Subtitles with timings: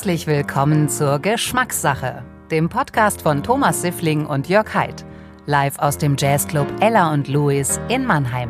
[0.00, 5.04] Herzlich willkommen zur Geschmackssache, dem Podcast von Thomas Siffling und Jörg Haidt,
[5.44, 8.48] live aus dem Jazzclub Ella und Louis in Mannheim.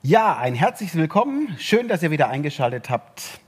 [0.00, 1.54] Ja, ein herzliches Willkommen.
[1.58, 3.41] Schön, dass ihr wieder eingeschaltet habt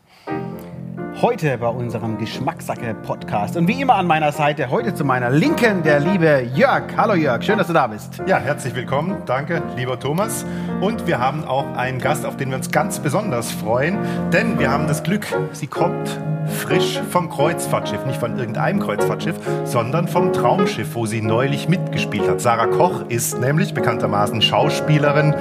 [1.24, 3.56] heute bei unserem Geschmackssacke-Podcast.
[3.56, 6.82] Und wie immer an meiner Seite, heute zu meiner Linken, der liebe Jörg.
[6.98, 8.20] Hallo Jörg, schön, dass du da bist.
[8.26, 9.22] Ja, herzlich willkommen.
[9.24, 10.44] Danke, lieber Thomas.
[10.82, 13.96] Und wir haben auch einen Gast, auf den wir uns ganz besonders freuen,
[14.34, 18.04] denn wir haben das Glück, sie kommt frisch vom Kreuzfahrtschiff.
[18.06, 22.40] Nicht von irgendeinem Kreuzfahrtschiff, sondern vom Traumschiff, wo sie neulich mitgespielt hat.
[22.40, 25.34] Sarah Koch ist nämlich bekanntermaßen Schauspielerin,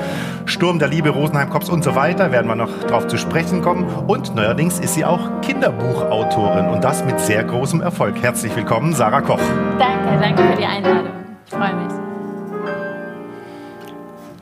[0.45, 2.31] Sturm der Liebe, Rosenheim Cops und so weiter.
[2.31, 3.85] Werden wir noch drauf zu sprechen kommen.
[4.07, 5.41] Und neuerdings ist sie auch
[5.73, 8.21] Kinderbuchautorin und das mit sehr großem Erfolg.
[8.21, 9.39] Herzlich willkommen, Sarah Koch.
[9.79, 11.11] Danke, danke für die Einladung.
[11.45, 11.93] Ich freue mich.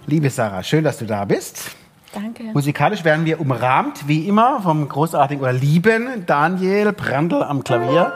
[0.08, 1.72] Liebe Sarah, schön, dass du da bist.
[2.14, 2.44] Danke.
[2.54, 8.12] Musikalisch werden wir umrahmt, wie immer, vom großartigen oder lieben Daniel Brandl am Klavier.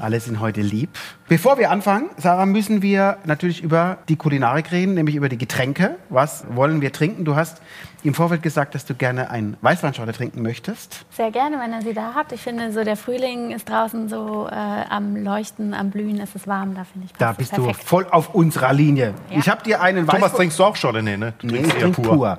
[0.00, 0.88] Alle sind heute lieb.
[1.28, 5.96] Bevor wir anfangen, Sarah, müssen wir natürlich über die Kulinarik reden, nämlich über die Getränke.
[6.08, 7.24] Was wollen wir trinken?
[7.24, 7.60] Du hast
[8.02, 11.04] im Vorfeld gesagt, dass du gerne einen Weißweinschorle trinken möchtest.
[11.10, 12.32] Sehr gerne, wenn ihr sie da habt.
[12.32, 16.46] Ich finde, so der Frühling ist draußen so äh, am Leuchten, am Blühen, es ist
[16.46, 19.14] warm, da finde ich Da bist du voll auf unserer Linie.
[19.30, 19.38] Ja.
[19.38, 20.36] Ich habe dir einen Thomas, Weißwein...
[20.36, 21.34] trinkst du auch Chardonnay, ne?
[21.38, 22.38] Du Nee, trinkst ich eher trinke pur.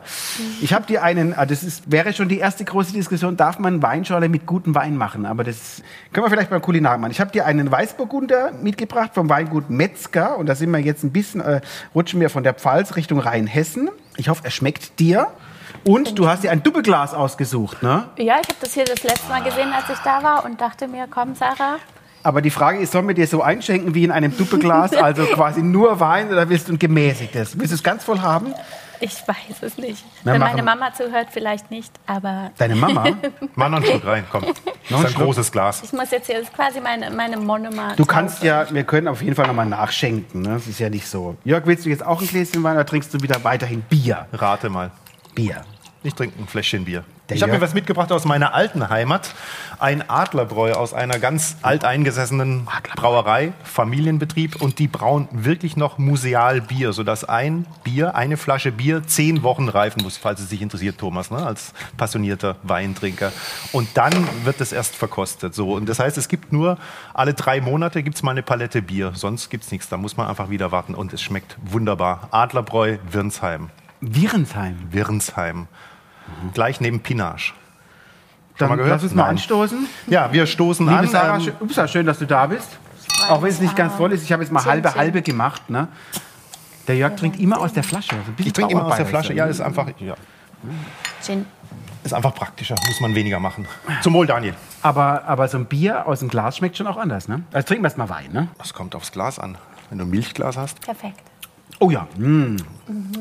[0.61, 3.81] Ich habe dir einen, ah, das ist, wäre schon die erste große Diskussion, darf man
[3.81, 5.25] Weinschorle mit gutem Wein machen?
[5.25, 5.81] Aber das
[6.13, 7.11] können wir vielleicht beim Kulinar machen.
[7.11, 11.11] Ich habe dir einen Weißburgunder mitgebracht vom Weingut Metzger und da sind wir jetzt ein
[11.11, 11.61] bisschen, äh,
[11.93, 13.89] rutschen wir von der Pfalz Richtung Rheinhessen.
[14.17, 15.27] Ich hoffe, er schmeckt dir.
[15.85, 18.09] Und du hast dir ein Doppelglas ausgesucht, ne?
[18.17, 20.87] Ja, ich habe das hier das letzte Mal gesehen, als ich da war und dachte
[20.87, 21.77] mir, komm, Sarah.
[22.23, 25.61] Aber die Frage ist, sollen wir dir so einschenken wie in einem Doppelglas, also quasi
[25.63, 27.57] nur Wein oder willst du ein gemäßigtes?
[27.57, 28.53] Willst du es ganz voll haben?
[29.03, 30.05] Ich weiß es nicht.
[30.23, 33.07] Na, Wenn meine Mama zuhört, vielleicht nicht, aber Deine Mama?
[33.55, 34.45] Mach noch einen Schluck rein, komm.
[34.91, 35.81] Das ist ein großes Glas.
[35.83, 37.97] ich muss jetzt hier, das ist quasi meine, meine Monomat.
[37.97, 40.43] Du kannst ja, wir können auf jeden Fall nochmal nachschenken.
[40.43, 40.49] Ne?
[40.49, 41.35] Das ist ja nicht so.
[41.43, 44.27] Jörg, willst du jetzt auch ein Gläschen Wein oder trinkst du wieder weiterhin Bier?
[44.33, 44.91] Rate mal.
[45.35, 45.63] Bier.
[46.03, 47.03] Ich trinke ein Fläschchen Bier.
[47.29, 49.35] Der ich habe mir was mitgebracht aus meiner alten Heimat.
[49.79, 54.61] Ein Adlerbräu aus einer ganz alteingesessenen Brauerei, Familienbetrieb.
[54.61, 59.69] Und die brauen wirklich noch museal Bier, sodass ein Bier, eine Flasche Bier, zehn Wochen
[59.69, 61.37] reifen muss, falls es dich interessiert, Thomas, ne?
[61.37, 63.31] als passionierter Weintrinker.
[63.71, 65.53] Und dann wird es erst verkostet.
[65.53, 65.73] So.
[65.73, 66.79] Und das heißt, es gibt nur
[67.13, 69.11] alle drei Monate gibt's mal eine Palette Bier.
[69.13, 69.87] Sonst gibt's nichts.
[69.87, 70.95] Da muss man einfach wieder warten.
[70.95, 72.27] Und es schmeckt wunderbar.
[72.31, 73.69] Adlerbräu, Wirnsheim.
[74.01, 74.77] Virensheim.
[74.91, 75.67] Wirnsheim.
[76.53, 77.53] Gleich neben Pinage.
[78.57, 78.93] Dann mal gehört?
[78.93, 79.31] lass uns mal Nein.
[79.31, 79.87] anstoßen.
[80.07, 81.07] Ja, wir stoßen Liebe an.
[81.07, 82.77] Sarah, ähm, schön, ups, schön, dass du da bist.
[83.29, 84.23] Auch wenn es nicht ganz voll ist.
[84.23, 84.97] Ich habe jetzt mal halbe chin.
[84.99, 85.69] halbe gemacht.
[85.69, 85.87] Ne?
[86.87, 88.15] Der Jörg trinkt immer aus der Flasche.
[88.15, 89.33] Also ich trinke immer aus der Flasche.
[89.33, 90.15] ist Ja, ist einfach, ja,
[91.23, 91.45] Gin.
[92.03, 92.75] ist einfach praktischer.
[92.87, 93.67] Muss man weniger machen.
[94.01, 94.55] Zum Wohl, Daniel.
[94.81, 97.27] aber, aber so ein Bier aus dem Glas schmeckt schon auch anders.
[97.27, 97.43] Ne?
[97.53, 98.31] Also trinken wir erst mal Wein.
[98.31, 98.47] Ne?
[98.57, 99.57] Das kommt aufs Glas an.
[99.89, 100.81] Wenn du ein Milchglas hast.
[100.81, 101.19] Perfekt.
[101.81, 102.07] Oh ja.
[102.15, 102.57] Mm.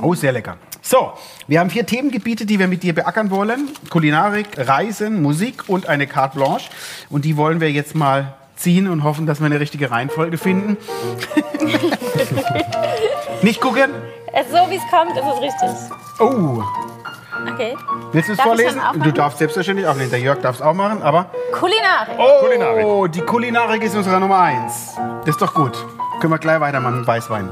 [0.03, 0.57] Oh, sehr lecker.
[0.83, 1.13] So,
[1.47, 3.71] wir haben vier Themengebiete, die wir mit dir beackern wollen.
[3.89, 6.69] Kulinarik, Reisen, Musik und eine Carte Blanche.
[7.09, 10.77] Und die wollen wir jetzt mal ziehen und hoffen, dass wir eine richtige Reihenfolge finden.
[13.43, 13.91] Nicht gucken.
[14.51, 15.71] So wie es kommt, ist es richtig.
[16.19, 16.63] Oh,
[17.55, 17.75] Okay.
[18.13, 18.81] willst du es Darf ich vorlesen?
[18.93, 20.11] dann Du darfst selbstverständlich auch nehmen.
[20.11, 21.31] Der Jörg darf es auch machen, aber...
[21.53, 22.19] Kulinarik.
[22.19, 23.13] Oh, Kulinarik.
[23.13, 24.95] die Kulinarik ist unsere Nummer eins.
[25.25, 25.73] Das ist doch gut.
[26.21, 27.49] Können wir gleich weitermachen mit Weißwein.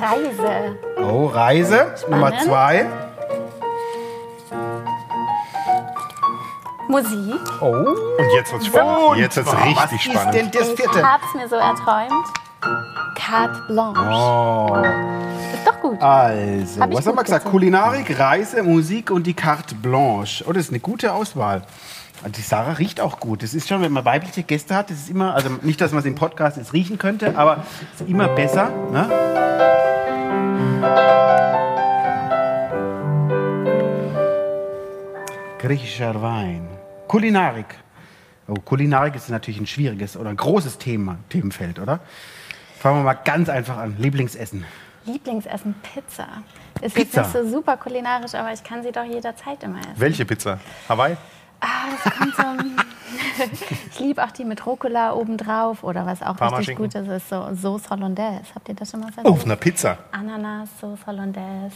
[0.00, 0.78] Reise.
[0.98, 2.86] Oh, Reise, Nummer zwei.
[6.88, 7.40] Musik.
[7.60, 7.96] Oh, Und
[8.34, 9.16] jetzt wird's spannend.
[9.18, 10.34] jetzt wird's was richtig ist spannend.
[10.34, 11.02] denn das Ich vierte?
[11.06, 12.12] hab's mir so erträumt.
[13.14, 14.00] Carte Blanche.
[14.10, 14.76] Oh.
[15.52, 16.00] Ist doch gut.
[16.00, 17.44] Also, Hab ich was haben wir gesagt?
[17.44, 20.44] Kulinarik, Reise, Musik und die Carte Blanche.
[20.48, 21.62] Oh, das ist eine gute Auswahl.
[22.24, 23.42] Und Die Sarah riecht auch gut.
[23.42, 26.00] Das ist schon, wenn man weibliche Gäste hat, das ist immer, also nicht, dass man
[26.00, 28.70] es im Podcast jetzt riechen könnte, aber es ist immer besser.
[28.92, 29.08] Ne?
[35.58, 36.68] Griechischer Wein.
[37.06, 37.66] Kulinarik.
[38.48, 42.00] Oh, Kulinarik ist natürlich ein schwieriges oder ein großes Thema, Themenfeld, oder?
[42.78, 43.96] Fangen wir mal ganz einfach an.
[43.98, 44.64] Lieblingsessen.
[45.04, 46.26] Lieblingsessen Pizza.
[46.80, 47.22] Ist Pizza.
[47.22, 49.92] jetzt nicht so super kulinarisch, aber ich kann sie doch jederzeit immer essen.
[49.96, 50.58] Welche Pizza?
[50.88, 51.16] Hawaii?
[51.60, 52.42] Ah, das kommt so.
[53.92, 56.84] ich liebe auch die mit Rucola obendrauf oder was auch richtig Parmaschinken?
[56.84, 58.44] gut ist, ist so Sauce Hollandaise.
[58.54, 59.98] Habt ihr das schon mal Oh, auf einer Pizza.
[60.12, 61.74] Ananas, Sauce Hollandaise.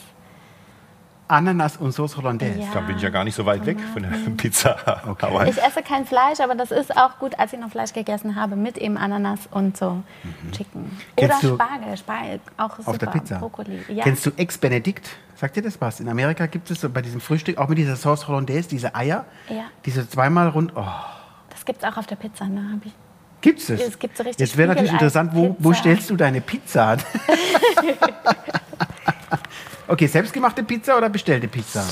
[1.33, 2.59] Ananas und Sauce Hollandaise.
[2.61, 2.67] Ja.
[2.75, 4.77] Dann bin ich ja gar nicht so weit weg von der Pizza.
[5.21, 5.51] Hawaii.
[5.51, 8.55] Ich esse kein Fleisch, aber das ist auch gut, als ich noch Fleisch gegessen habe,
[8.57, 10.03] mit eben Ananas und so
[10.53, 10.83] Chicken.
[10.83, 10.91] Mhm.
[11.17, 12.91] Kennst Oder Spargel, Spargel, auch super.
[12.91, 13.39] Auf der Pizza.
[13.39, 13.81] Brokkoli.
[13.89, 14.05] Ja.
[14.05, 15.09] Kennst du Ex-Benedict?
[15.37, 15.99] Sagt dir das was?
[16.01, 19.25] In Amerika gibt es so bei diesem Frühstück, auch mit dieser Sauce Hollandaise, diese Eier,
[19.49, 19.65] Ja.
[19.85, 20.73] diese zweimal rund.
[20.77, 20.85] Oh,
[21.51, 22.63] Das gibt es auch auf der Pizza, ne?
[22.75, 22.93] Hab ich.
[23.41, 23.81] gibt's es?
[23.81, 25.81] Es gibt so richtig Jetzt wäre natürlich interessant, wo, wo Pizza.
[25.81, 26.99] stellst du deine Pizza an?
[29.93, 31.85] okay, selbstgemachte Pizza oder bestellte Pizza?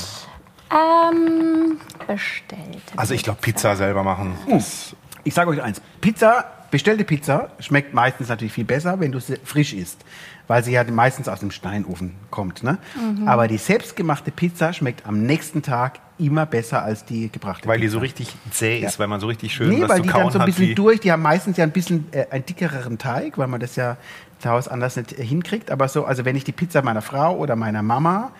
[0.71, 1.77] Ähm,
[2.07, 2.81] bestellt.
[2.95, 4.35] Also ich glaube, Pizza selber machen.
[4.49, 9.19] Das, Ich sage euch eins: Pizza, bestellte Pizza schmeckt meistens natürlich viel besser, wenn du
[9.19, 10.03] sie frisch isst,
[10.47, 12.63] weil sie ja meistens aus dem Steinofen kommt.
[12.63, 12.79] Ne?
[12.95, 13.27] Mhm.
[13.27, 17.87] Aber die selbstgemachte Pizza schmeckt am nächsten Tag immer besser als die gebrachte weil die
[17.87, 20.23] so richtig zäh ist, weil man so richtig schön Nee, was weil zu die kauen
[20.23, 23.37] dann so ein bisschen durch, die haben meistens ja ein bisschen äh, einen dickereren Teig,
[23.37, 23.97] weil man das ja
[24.39, 25.71] zu Hause anders nicht äh, hinkriegt.
[25.71, 28.31] Aber so, also wenn ich die Pizza meiner Frau oder meiner Mama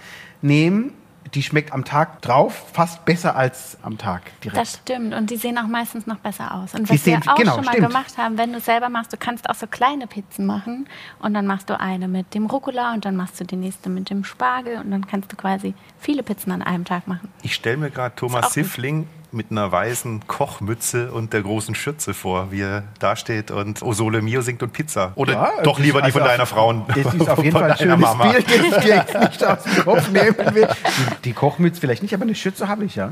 [0.42, 0.92] nehme,
[1.34, 4.60] die schmeckt am Tag drauf fast besser als am Tag direkt.
[4.62, 5.14] Das stimmt.
[5.14, 6.74] Und die sehen auch meistens noch besser aus.
[6.74, 7.88] Und Die was wir sehen- auch genau, schon mal stimmt.
[7.88, 10.88] gemacht haben, wenn du selber machst, du kannst auch so kleine Pizzen machen.
[11.20, 14.10] Und dann machst du eine mit dem Rucola und dann machst du die nächste mit
[14.10, 14.78] dem Spargel.
[14.78, 17.30] Und dann kannst du quasi viele Pizzen an einem Tag machen.
[17.44, 18.54] Ich stelle mir gerade Thomas gut.
[18.54, 23.82] Siffling mit einer weißen Kochmütze und der großen Schürze vor, wie er da steht und
[23.82, 25.14] O Sole Mio singt und Pizza.
[25.16, 26.74] Oder Ja, doch lieber die von also- deiner Frau.
[26.88, 28.32] Das ist auf jeden von Fall ein schönes Mama.
[28.32, 30.68] Bild, das ich dir jetzt nicht aus dem Kopf nehmen will.
[31.24, 33.12] Die, die Kochmütze vielleicht nicht, aber eine Schürze habe ich ja.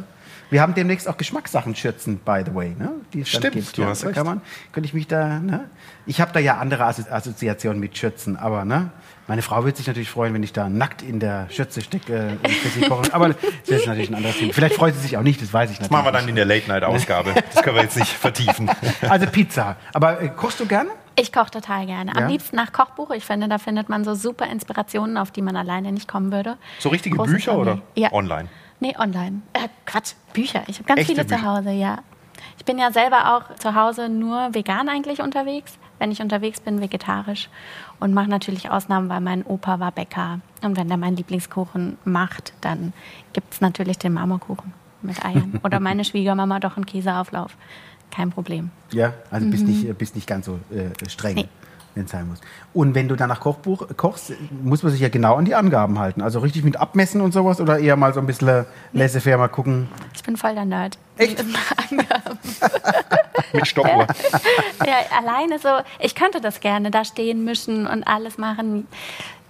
[0.52, 2.76] Wir haben demnächst auch Geschmackssachen-Schürzen, by the way.
[2.78, 2.90] Ne?
[3.14, 3.88] Die es Stimmt, gibt, du ja.
[3.90, 4.18] hast da recht.
[4.18, 5.70] kann man, könnte ich mich da, ne?
[6.08, 8.90] Ich habe da ja andere Assozi Assoziationen mit Schürzen, aber ne?
[9.30, 12.50] Meine Frau würde sich natürlich freuen, wenn ich da nackt in der Schürze stecke äh,
[12.50, 13.14] für sie kochen.
[13.14, 13.38] Aber das
[13.68, 14.52] ist natürlich ein anderes Thema.
[14.54, 15.90] Vielleicht freut sie sich auch nicht, das weiß ich natürlich.
[15.90, 17.36] Das machen wir dann in der Late-Night-Ausgabe.
[17.54, 18.70] Das können wir jetzt nicht vertiefen.
[19.08, 19.76] Also Pizza.
[19.94, 20.90] Aber äh, kochst du gerne?
[21.16, 22.12] Ich koche total gerne.
[22.16, 22.28] Am Ja?
[22.28, 23.12] liebsten nach Kochbuch.
[23.12, 26.58] Ich finde, da findet man so super Inspirationen, auf die man alleine nicht kommen würde.
[26.80, 27.84] So richtige Große Bücher oder Familie.
[27.96, 28.12] Ja.
[28.14, 28.50] online?
[28.80, 29.42] Nee, online.
[29.54, 30.64] Äh, Quatsch, Bücher.
[30.68, 31.48] Ich habe ganz Echte viele zu Bücher?
[31.56, 32.00] Hause, ja.
[32.58, 35.78] Ich bin ja selber auch zu Hause nur vegan eigentlich unterwegs.
[36.00, 37.50] Wenn ich unterwegs bin, vegetarisch.
[38.00, 40.40] Und mache natürlich Ausnahmen, weil mein Opa war Bäcker.
[40.62, 42.94] Und wenn der meinen Lieblingskuchen macht, dann
[43.34, 45.60] gibt es natürlich den Marmorkuchen mit Eiern.
[45.64, 47.56] Oder meine Schwiegermama doch einen Käseauflauf.
[48.12, 48.72] Kein Problem.
[48.92, 51.48] Ja, also bist, nicht, bist nicht ganz so äh, streng, Nee.
[52.08, 52.40] Sein muss.
[52.74, 56.00] Und wenn du dann nach Kochbuch kochst, muss man sich ja genau an die Angaben
[56.00, 56.22] halten.
[56.22, 59.90] Also richtig mit abmessen und sowas oder eher mal so ein bisschen laissez-faire mal gucken.
[60.14, 60.98] Ich bin voll der Nerd.
[61.18, 61.44] Echt?
[63.54, 64.08] Mit Stoppuhr.
[64.86, 65.70] ja, alleine so,
[66.00, 68.88] ich könnte das gerne da stehen, mischen und alles machen.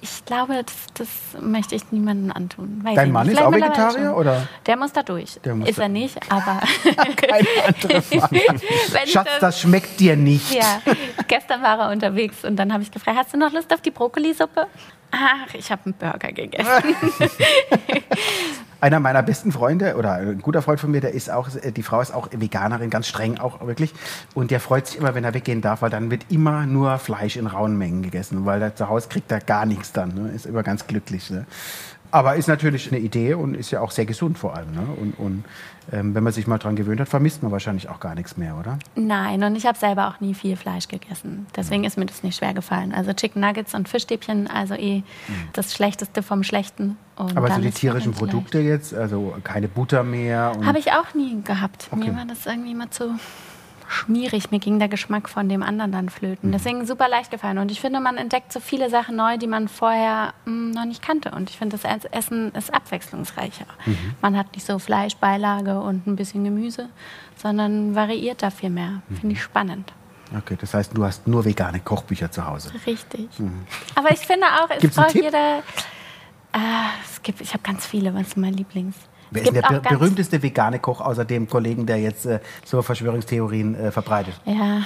[0.02, 2.80] Ich glaube, das, das möchte ich niemandem antun.
[2.84, 4.48] Weiß Dein Mann ist auch Vegetarier, oder?
[4.66, 5.40] Der muss da durch.
[5.44, 6.62] Der muss ist da- er nicht, aber.
[7.18, 8.04] Kein anderer
[8.48, 8.62] Mann.
[9.06, 10.54] Schatz, das- das schmeckt dir nicht.
[10.54, 10.82] Ja,
[11.28, 13.92] gestern war er unterwegs und dann habe ich gefragt: Hast du noch Lust auf die
[13.92, 14.68] Brokkolisuppe?
[15.12, 16.96] Ach, ich habe einen Burger gegessen.
[18.82, 21.84] Einer meiner besten Freunde oder ein guter Freund von mir, der ist auch, äh, die
[21.84, 23.94] Frau ist auch Veganerin, ganz streng auch wirklich.
[24.34, 27.36] Und der freut sich immer, wenn er weggehen darf, weil dann wird immer nur Fleisch
[27.36, 30.14] in rauen Mengen gegessen, weil er zu Hause kriegt er gar nichts dann.
[30.14, 30.30] Ne?
[30.30, 31.30] Ist immer ganz glücklich.
[31.30, 31.46] Ne?
[32.12, 34.72] Aber ist natürlich eine Idee und ist ja auch sehr gesund vor allem.
[34.72, 34.82] Ne?
[35.00, 35.44] Und, und
[35.92, 38.56] ähm, wenn man sich mal dran gewöhnt hat, vermisst man wahrscheinlich auch gar nichts mehr,
[38.58, 38.78] oder?
[38.96, 41.48] Nein, und ich habe selber auch nie viel Fleisch gegessen.
[41.56, 42.94] Deswegen ist mir das nicht schwer gefallen.
[42.94, 45.04] Also Chicken Nuggets und Fischstäbchen, also eh
[45.54, 46.98] das Schlechteste vom Schlechten.
[47.16, 47.38] Und Mhm.
[47.38, 48.32] Aber so die tierischen ganz leicht.
[48.32, 50.54] Produkte jetzt, also keine Butter mehr.
[50.64, 51.88] Habe ich auch nie gehabt.
[51.92, 52.10] Okay.
[52.10, 53.16] Mir war das irgendwie immer zu
[53.90, 54.52] schmierig.
[54.52, 56.10] Mir ging der Geschmack von dem anderen dann Mhm.
[56.10, 56.52] flöten.
[56.52, 57.58] Deswegen super leicht gefallen.
[57.58, 61.02] Und ich finde, man entdeckt so viele Sachen neu, die man vorher mh, noch nicht
[61.02, 61.32] kannte.
[61.32, 63.66] Und ich finde, das Ess- Essen ist abwechslungsreicher.
[63.86, 63.98] Mhm.
[64.22, 66.90] Man hat nicht so Fleisch, Beilage und ein bisschen Gemüse,
[67.36, 69.02] sondern variiert da viel mehr.
[69.10, 69.18] Mhm.
[69.18, 69.92] Finde ich spannend.
[70.38, 72.72] Okay, das heißt, du hast nur vegane Kochbücher zu Hause.
[72.86, 73.28] Richtig.
[73.96, 74.82] Aber ich finde auch, es Mhm.
[74.82, 75.64] Gibt's braucht jeder.
[76.52, 78.96] Ah, es gibt, ich habe ganz viele, was ist mein Lieblings.
[79.32, 82.40] Wer ist der auch be ganz- berühmteste vegane Koch außer dem Kollegen, der jetzt äh,
[82.66, 84.40] so Verschwörungstheorien äh, verbreitet?
[84.46, 84.82] Ja,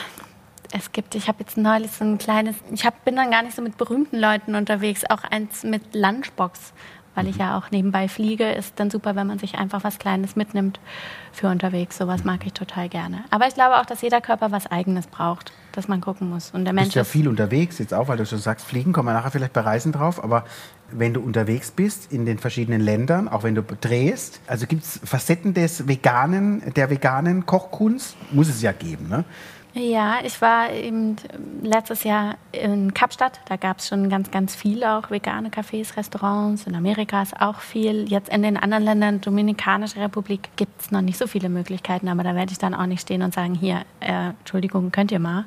[0.72, 3.56] es gibt, ich habe jetzt neulich so ein kleines, ich hab, bin dann gar nicht
[3.56, 6.74] so mit berühmten Leuten unterwegs, auch eins mit Lunchbox,
[7.16, 10.36] weil ich ja auch nebenbei fliege, ist dann super, wenn man sich einfach was Kleines
[10.36, 10.80] mitnimmt
[11.32, 11.98] für unterwegs.
[11.98, 13.24] Sowas mag ich total gerne.
[13.30, 16.52] Aber ich glaube auch, dass jeder Körper was Eigenes braucht, dass man gucken muss.
[16.52, 18.94] Und der Du Mensch bist ja viel unterwegs, jetzt auch, weil du schon sagst, fliegen,
[18.94, 20.46] kommen wir nachher vielleicht bei Reisen drauf, aber
[20.92, 25.00] wenn du unterwegs bist in den verschiedenen Ländern, auch wenn du drehst, also gibt es
[25.04, 28.16] Facetten des veganen, der veganen Kochkunst?
[28.32, 29.26] Muss es ja geben, ne?
[29.76, 31.16] Ja, ich war eben
[31.64, 33.40] letztes Jahr in Kapstadt.
[33.46, 36.68] Da gab es schon ganz, ganz viel auch vegane Cafés, Restaurants.
[36.68, 38.08] In Amerika ist auch viel.
[38.08, 42.08] Jetzt in den anderen Ländern, Dominikanische Republik, gibt es noch nicht so viele Möglichkeiten.
[42.08, 45.20] Aber da werde ich dann auch nicht stehen und sagen, hier, äh, Entschuldigung, könnt ihr
[45.20, 45.46] mal.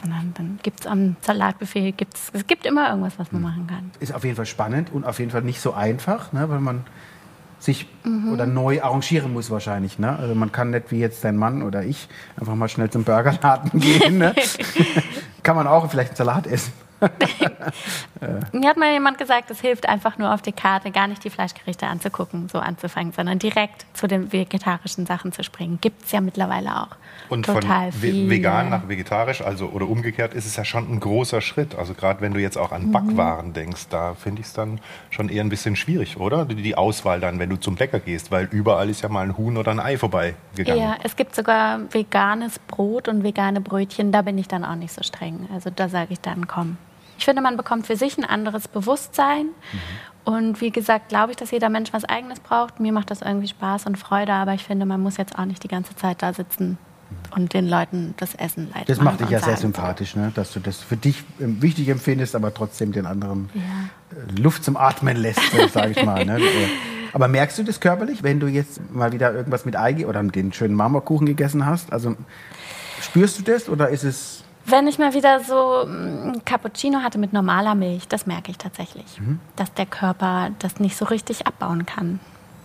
[0.00, 3.90] Sondern dann gibt es am Salatbuffet, gibt's, es gibt immer irgendwas, was man machen kann.
[3.98, 6.48] Ist auf jeden Fall spannend und auf jeden Fall nicht so einfach, ne?
[6.48, 6.84] weil man
[7.64, 7.86] sich
[8.32, 9.98] oder neu arrangieren muss wahrscheinlich.
[9.98, 10.16] Ne?
[10.16, 13.80] Also man kann nicht wie jetzt dein Mann oder ich einfach mal schnell zum Burgerladen
[13.80, 14.18] gehen.
[14.18, 14.34] Ne?
[15.42, 16.72] kann man auch vielleicht einen Salat essen.
[18.52, 21.30] Mir hat mal jemand gesagt, es hilft einfach nur auf die Karte, gar nicht die
[21.30, 25.78] Fleischgerichte anzugucken, so anzufangen, sondern direkt zu den vegetarischen Sachen zu springen.
[25.80, 26.96] Gibt es ja mittlerweile auch.
[27.28, 28.30] Und Total von viele.
[28.30, 31.74] vegan nach vegetarisch, also oder umgekehrt, ist es ja schon ein großer Schritt.
[31.74, 32.76] Also gerade wenn du jetzt auch Mhm.
[32.76, 34.80] an Backwaren denkst, da finde ich es dann
[35.10, 36.44] schon eher ein bisschen schwierig, oder?
[36.44, 39.36] Die die Auswahl dann, wenn du zum Bäcker gehst, weil überall ist ja mal ein
[39.36, 40.82] Huhn oder ein Ei vorbeigegangen.
[40.82, 44.12] Ja, es gibt sogar veganes Brot und vegane Brötchen.
[44.12, 45.48] Da bin ich dann auch nicht so streng.
[45.52, 46.76] Also da sage ich dann, komm.
[47.18, 49.46] Ich finde, man bekommt für sich ein anderes Bewusstsein.
[50.24, 52.80] Und wie gesagt, glaube ich, dass jeder Mensch was Eigenes braucht.
[52.80, 55.62] Mir macht das irgendwie Spaß und Freude, aber ich finde, man muss jetzt auch nicht
[55.62, 56.78] die ganze Zeit da sitzen
[57.36, 60.32] und den Leuten das Essen leid Das macht dich ja sehr sympathisch, ne?
[60.34, 63.60] dass du das für dich ähm, wichtig empfindest, aber trotzdem den anderen Ja.
[64.16, 65.40] äh, Luft zum Atmen lässt,
[65.72, 66.24] sage ich mal.
[66.24, 66.38] Ne?
[67.12, 70.06] Äh, Aber merkst du das körperlich, wenn du jetzt mal wieder irgendwas mit Ei ge-
[70.06, 71.92] oder den schönen Marmorkuchen gegessen hast?
[71.92, 72.16] Also
[73.00, 77.32] spürst du das oder ist es Wenn ich mal wieder so mm, Cappuccino hatte mit
[77.32, 79.38] normaler Milch, das merke ich tatsächlich, Mhm.
[79.56, 82.18] dass der Körper das nicht so richtig abbauen kann.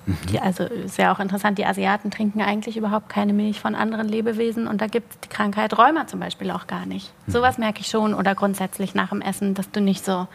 [0.06, 0.18] Mhm.
[0.32, 4.08] Die, also ist ja auch interessant, die Asiaten trinken eigentlich überhaupt keine Milch von anderen
[4.08, 7.12] Lebewesen und da gibt es die Krankheit Rheuma zum Beispiel auch gar nicht.
[7.27, 7.32] Mhm.
[7.34, 10.27] Sowas merke ich schon oder grundsätzlich nach dem Essen, dass du nicht so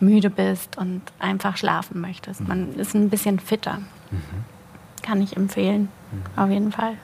[0.00, 2.00] müde bist und einfach schlafen Mhm.
[2.06, 2.48] möchtest.
[2.48, 3.78] Man ist ein bisschen fitter.
[5.02, 6.42] Kann ich empfehlen, Mhm.
[6.42, 6.94] auf jeden Fall.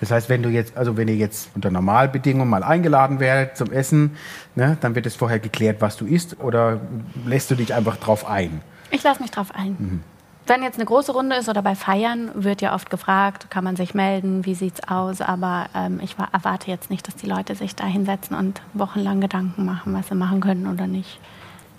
[0.00, 3.70] Das heißt, wenn du jetzt, also wenn ihr jetzt unter Normalbedingungen mal eingeladen werdet zum
[3.70, 4.16] Essen,
[4.54, 6.80] ne, dann wird es vorher geklärt, was du isst, oder
[7.26, 8.62] lässt du dich einfach drauf ein?
[8.90, 9.76] Ich lasse mich drauf ein.
[9.78, 10.00] Mhm.
[10.46, 13.76] Wenn jetzt eine große Runde ist oder bei Feiern, wird ja oft gefragt, kann man
[13.76, 17.54] sich melden, wie sieht's aus, aber ähm, ich wa- erwarte jetzt nicht, dass die Leute
[17.54, 21.20] sich da hinsetzen und wochenlang Gedanken machen, was sie machen können oder nicht.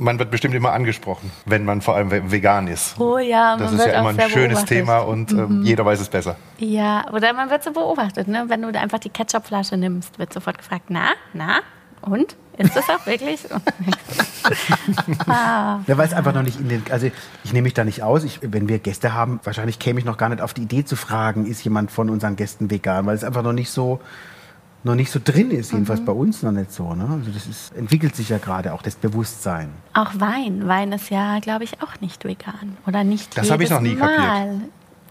[0.02, 3.00] Man wird bestimmt immer angesprochen, wenn man vor allem ve- vegan ist.
[3.00, 4.62] Oh ja, Das man ist wird ja immer ein schönes beobachtet.
[4.64, 4.66] Mhm.
[4.76, 6.36] Thema und ähm, jeder weiß es besser.
[6.58, 8.46] Ja, oder man wird so beobachtet, ne?
[8.48, 11.60] Wenn du einfach die Ketchupflasche nimmst, wird sofort gefragt, na, na,
[12.02, 12.36] und?
[12.58, 13.40] Ist das auch wirklich?
[15.28, 17.10] Ja, weil es einfach noch nicht in den, also
[17.44, 18.24] ich nehme mich da nicht aus.
[18.24, 20.96] Ich, wenn wir Gäste haben, wahrscheinlich käme ich noch gar nicht auf die Idee zu
[20.96, 24.00] fragen, ist jemand von unseren Gästen vegan, weil es einfach noch nicht so,
[24.84, 26.94] noch nicht so drin ist, jedenfalls bei uns noch nicht so.
[26.96, 27.08] Ne?
[27.12, 29.70] Also das ist, entwickelt sich ja gerade auch das Bewusstsein.
[29.94, 30.68] Auch Wein.
[30.68, 32.78] Wein ist ja, glaube ich, auch nicht vegan.
[32.88, 34.16] Oder nicht Das habe ich noch nie Mal.
[34.16, 34.62] kapiert.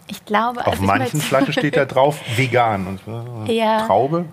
[0.07, 3.85] Ich glaube, Auf manchen Flaschen steht da drauf vegan und Ja.
[3.87, 4.25] Traube.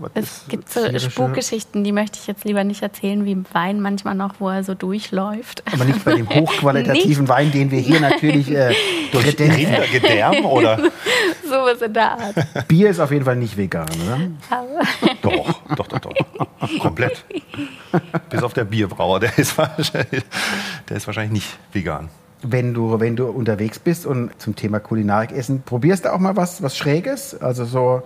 [0.00, 3.44] Was Es gibt so tierische- Spukgeschichten, die möchte ich jetzt lieber nicht erzählen, wie im
[3.52, 5.62] Wein manchmal noch, wo er so durchläuft.
[5.72, 8.74] Aber nicht bei dem hochqualitativen Wein, den wir hier natürlich äh,
[9.12, 9.38] durch.
[9.38, 10.78] Rindergedärm oder?
[11.48, 12.68] Sowas in der Art.
[12.68, 14.18] Bier ist auf jeden Fall nicht vegan, oder?
[15.22, 16.78] Doch, doch, doch, doch.
[16.80, 17.24] Komplett.
[18.30, 20.24] Bis auf der Bierbrauer, der ist wahrscheinlich,
[20.88, 22.08] der ist wahrscheinlich nicht vegan.
[22.42, 26.36] Wenn du, wenn du unterwegs bist und zum Thema Kulinarik essen, probierst du auch mal
[26.36, 27.40] was, was Schräges?
[27.40, 28.02] Also so,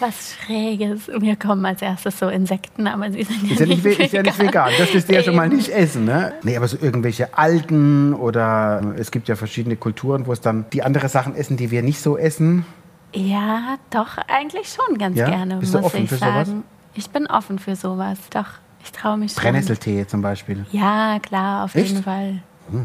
[0.00, 1.08] Was Schräges.
[1.18, 4.12] Mir kommen als erstes so Insekten, aber sie sind ja, ist ja nicht, ve- ist
[4.12, 4.70] ja nicht vegan.
[4.78, 6.34] Das du ja schon mal nicht essen, ne?
[6.42, 10.82] Nee, aber so irgendwelche Algen oder es gibt ja verschiedene Kulturen, wo es dann die
[10.82, 12.64] andere Sachen essen, die wir nicht so essen.
[13.14, 15.28] Ja, doch, eigentlich schon ganz Ja?
[15.28, 16.46] gerne, Bist du muss offen ich für sowas?
[16.48, 16.64] sagen.
[16.94, 18.46] Ich bin offen für sowas, doch.
[18.84, 19.42] Ich traue mich schon.
[19.42, 20.64] Brennnesseltee zum Beispiel.
[20.72, 21.86] Ja, klar, auf Echt?
[21.88, 21.92] Hm.
[21.94, 22.42] jeden Fall.
[22.70, 22.80] Doch.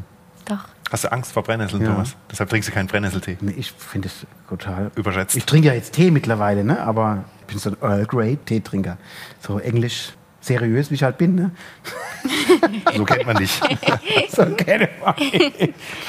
[0.94, 1.90] Hast du Angst vor Brennnesseln, Ja.
[1.90, 2.16] Thomas?
[2.30, 3.38] Deshalb trinkst du keinen Brennnesseltee.
[3.42, 5.36] Nee, ich finde es total Überschätzt.
[5.36, 6.80] Ich trinke ja jetzt Tee mittlerweile, ne?
[6.82, 9.00] aber ich bin so ein Earl Grey Teetrinker.
[9.40, 11.34] So englisch seriös, wie ich halt bin.
[11.34, 11.52] Ne?
[12.96, 13.60] So kennt man dich.
[14.30, 14.88] So keine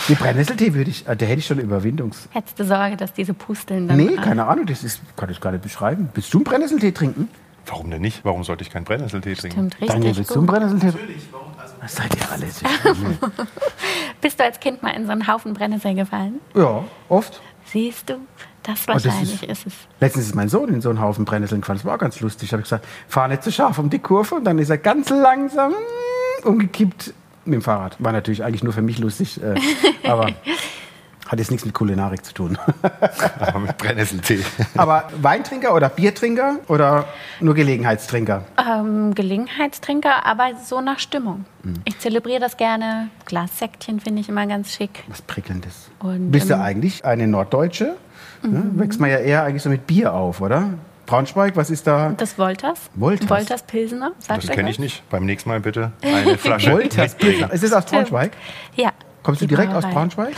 [0.07, 2.29] Die Brennnesseltee würde ich, äh, der hätte ich schon Überwindungs.
[2.31, 3.97] Hättest du Sorge, dass diese Pusteln dann.
[3.97, 6.11] Nee, keine Ahnung, das ist, kann ich gar nicht beschreiben.
[6.15, 7.29] Willst du einen Brennnesseltee trinken?
[7.67, 8.25] Warum denn nicht?
[8.25, 9.71] Warum sollte ich keinen Brennnesseltee trinken?
[9.71, 10.19] Stimmt, Daniel, richtig.
[10.19, 10.47] willst du einen.
[10.47, 11.01] Brennnesseltee trinken?
[11.01, 11.53] Natürlich, warum?
[11.59, 12.47] Also, seid ihr alle?
[14.25, 16.41] Bist du als Kind mal in so einen Haufen Brennnessel gefallen?
[16.55, 17.43] ja, oft.
[17.67, 18.15] Siehst du?
[18.63, 19.73] Das Oh, das wahrscheinlich ist- ist, es.
[20.01, 21.79] Letztens ist mein Sohn in so einen Haufen Brennnesseln gefallen.
[21.79, 22.49] Das war auch ganz lustig.
[22.49, 24.37] Da habe ich gesagt, fahr nicht zu scharf um die Kurve.
[24.37, 25.75] Und dann ist er ganz langsam
[26.45, 27.13] umgekippt
[27.45, 27.97] mit dem Fahrrad.
[27.99, 29.39] War natürlich eigentlich nur für mich lustig.
[29.43, 29.57] Äh,
[30.09, 30.29] aber
[31.35, 32.59] hat jetzt nichts mit Kulinarik zu tun.
[33.41, 34.41] Aber mit Brennnesseltee.
[34.77, 37.07] aber Weintrinker oder Biertrinker oder
[37.41, 38.45] nur Gelegenheitstrinker?
[38.57, 41.45] Ähm, Gelegenheitstrinker, aber so nach Stimmung.
[41.63, 41.75] Mhm.
[41.85, 43.09] Ich zelebriere das gerne.
[43.27, 45.05] Glassäckchen finde ich immer ganz schick.
[45.09, 45.91] Was Prickelndes.
[45.99, 47.97] Und, Bist du ähm, eigentlich eine Norddeutsche?
[48.43, 48.63] Ne?
[48.75, 50.75] Wächst man ja eher eigentlich so mit Bier auf, oder?
[51.07, 52.15] Braunschweig, was ist da?
[52.17, 52.79] Das Wolters.
[52.95, 53.29] Wolters.
[53.29, 54.13] Wolters Pilsener.
[54.29, 55.09] Das kenne ich nicht.
[55.11, 57.15] Beim nächsten Mal bitte eine Flasche Wolters.
[57.15, 57.53] Pilsner.
[57.53, 57.85] Ist es aus.
[57.87, 58.33] Braunschweig?
[58.77, 58.93] Ja.
[59.23, 59.95] Kommst du direkt aus Brauerei.
[59.95, 60.35] Braunschweig?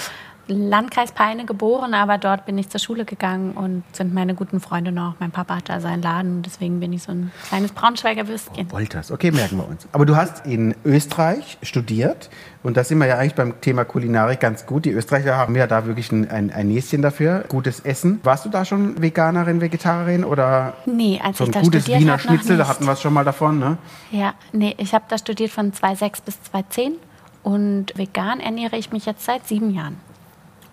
[0.48, 4.92] Landkreis Peine geboren, aber dort bin ich zur Schule gegangen und sind meine guten Freunde
[4.92, 5.14] noch.
[5.18, 8.70] Mein Papa hat da seinen Laden, deswegen bin ich so ein kleines Braunschweiger Würstchen.
[8.70, 9.88] Wolters, okay, merken wir uns.
[9.92, 12.30] Aber du hast in Österreich studiert
[12.62, 14.84] und da sind wir ja eigentlich beim Thema Kulinarik ganz gut.
[14.84, 18.20] Die Österreicher haben ja da wirklich ein, ein, ein Näschen dafür, gutes Essen.
[18.22, 22.00] Warst du da schon Veganerin, Vegetarierin oder Nee, als so ich ein da gutes studiert
[22.00, 23.78] Wiener hab, Schnitzel, da hatten wir es schon mal davon, ne?
[24.12, 26.94] Ja, nee, ich habe da studiert von 2006 bis 2010
[27.42, 29.96] und vegan ernähre ich mich jetzt seit sieben Jahren.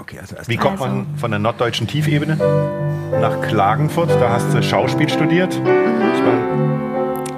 [0.03, 2.35] Okay, also erst Wie kommt Also- man von der norddeutschen Tiefebene
[3.21, 4.09] nach Klagenfurt?
[4.19, 5.57] Da hast du Schauspiel studiert.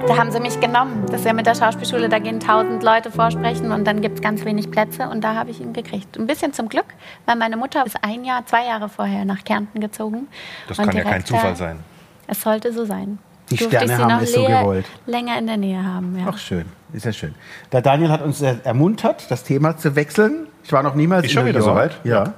[0.08, 1.04] Da haben sie mich genommen.
[1.06, 4.20] Das ist ja mit der Schauspielschule, da gehen tausend Leute vorsprechen und dann gibt es
[4.22, 6.16] ganz wenig Plätze und da habe ich ihn gekriegt.
[6.18, 6.86] Ein bisschen zum Glück,
[7.24, 10.26] weil meine Mutter ist ein Jahr, zwei Jahre vorher nach Kärnten gezogen.
[10.66, 11.78] das kann ja kein Zufall da- sein.
[12.26, 13.18] Es sollte so sein.
[13.50, 14.86] Die Durfte Sterne haben noch es so gewollt.
[15.06, 16.18] länger in der Nähe haben.
[16.18, 16.26] Ja.
[16.30, 17.34] Ach schön, ist ja schön.
[17.70, 20.48] Der Daniel hat uns ermuntert, das Thema zu wechseln.
[20.64, 21.92] Ich war noch niemals Ist in schon New wieder York.
[21.92, 22.00] soweit?
[22.04, 22.32] Ja.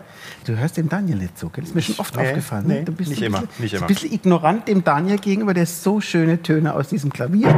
[0.48, 1.60] Du hörst dem Daniel nicht so, gell?
[1.60, 2.64] Das ist mir schon oft Nee, aufgefallen.
[2.66, 3.82] nee, du bist nicht ein immer, bisschen, nicht immer.
[3.82, 7.54] Ein bisschen ignorant dem Daniel gegenüber, der so schöne Töne aus diesem Klavier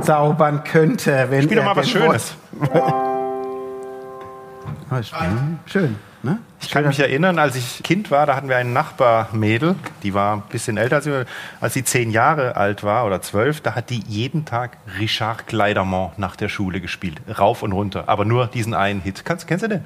[0.00, 1.26] zaubern könnte.
[1.28, 2.34] Wenn Spiel doch mal was Schönes.
[5.66, 6.38] Schön, ne?
[6.62, 10.36] Ich kann mich erinnern, als ich Kind war, da hatten wir ein Nachbarmädel, die war
[10.36, 11.26] ein bisschen älter als wir.
[11.60, 16.18] Als sie zehn Jahre alt war oder zwölf, da hat die jeden Tag Richard Kleidermont
[16.18, 17.20] nach der Schule gespielt.
[17.38, 18.04] Rauf und runter.
[18.06, 19.26] Aber nur diesen einen Hit.
[19.26, 19.84] Kannst, kennst du den?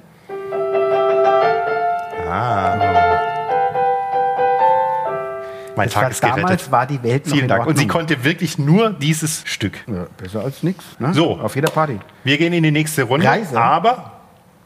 [2.31, 3.21] Ah.
[5.77, 6.43] Mein Das Tag war, ist gerettet.
[6.43, 7.67] damals war die Welt noch Vielen in Dank.
[7.67, 9.79] Und sie konnte wirklich nur dieses Stück.
[9.87, 10.85] Ja, besser als nichts.
[10.99, 11.15] Ne?
[11.15, 11.39] So.
[11.39, 11.99] Auf jeder Party.
[12.25, 13.27] Wir gehen in die nächste Runde.
[13.27, 13.59] Reise.
[13.61, 14.13] Aber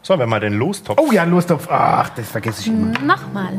[0.02, 0.98] sollen wir mal den Lostopf?
[1.00, 1.68] Oh ja, Lostopf.
[1.70, 2.98] Ach, das vergesse ich immer.
[3.00, 3.52] Nochmal.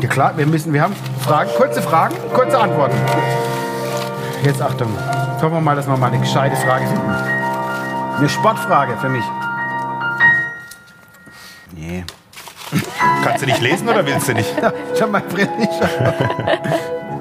[0.00, 2.96] Ja klar, wir müssen, wir haben Fragen, kurze Fragen, kurze Antworten.
[4.44, 4.88] Jetzt Achtung.
[5.40, 7.10] Hoffen wir mal, dass wir mal eine gescheite Frage finden.
[8.18, 9.24] Eine Sportfrage für mich.
[11.72, 12.04] Nee.
[13.22, 14.52] Kannst du nicht lesen oder willst du nicht?
[14.94, 15.70] Ich habe meine Brille nicht.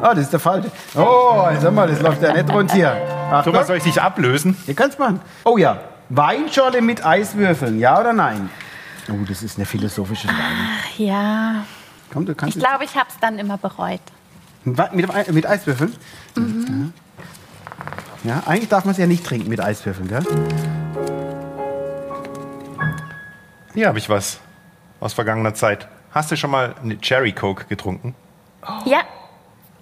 [0.02, 0.72] Oh, das ist der falsche.
[0.96, 2.92] Oh, sag mal, das läuft ja nicht rund hier.
[3.31, 3.53] Achtung.
[3.53, 4.58] Thomas, soll ich dich ablösen?
[4.68, 5.20] Ihr kannst machen.
[5.44, 5.79] Oh ja.
[6.10, 8.50] Weinschorle mit Eiswürfeln, ja oder nein?
[9.10, 10.40] Oh, das ist eine philosophische Frage.
[10.98, 11.64] Ja,
[12.12, 14.01] Komm, du kannst ich glaube, ich habe es dann immer bereut.
[14.64, 15.94] Mit, mit Eiswürfeln?
[18.24, 20.24] Ja, eigentlich darf man es ja nicht trinken mit Eiswürfeln, gell?
[23.74, 24.40] Hier habe ich was
[25.00, 25.88] aus vergangener Zeit.
[26.12, 28.16] Hast du schon mal eine Cherry Coke getrunken?
[28.86, 29.00] Ja,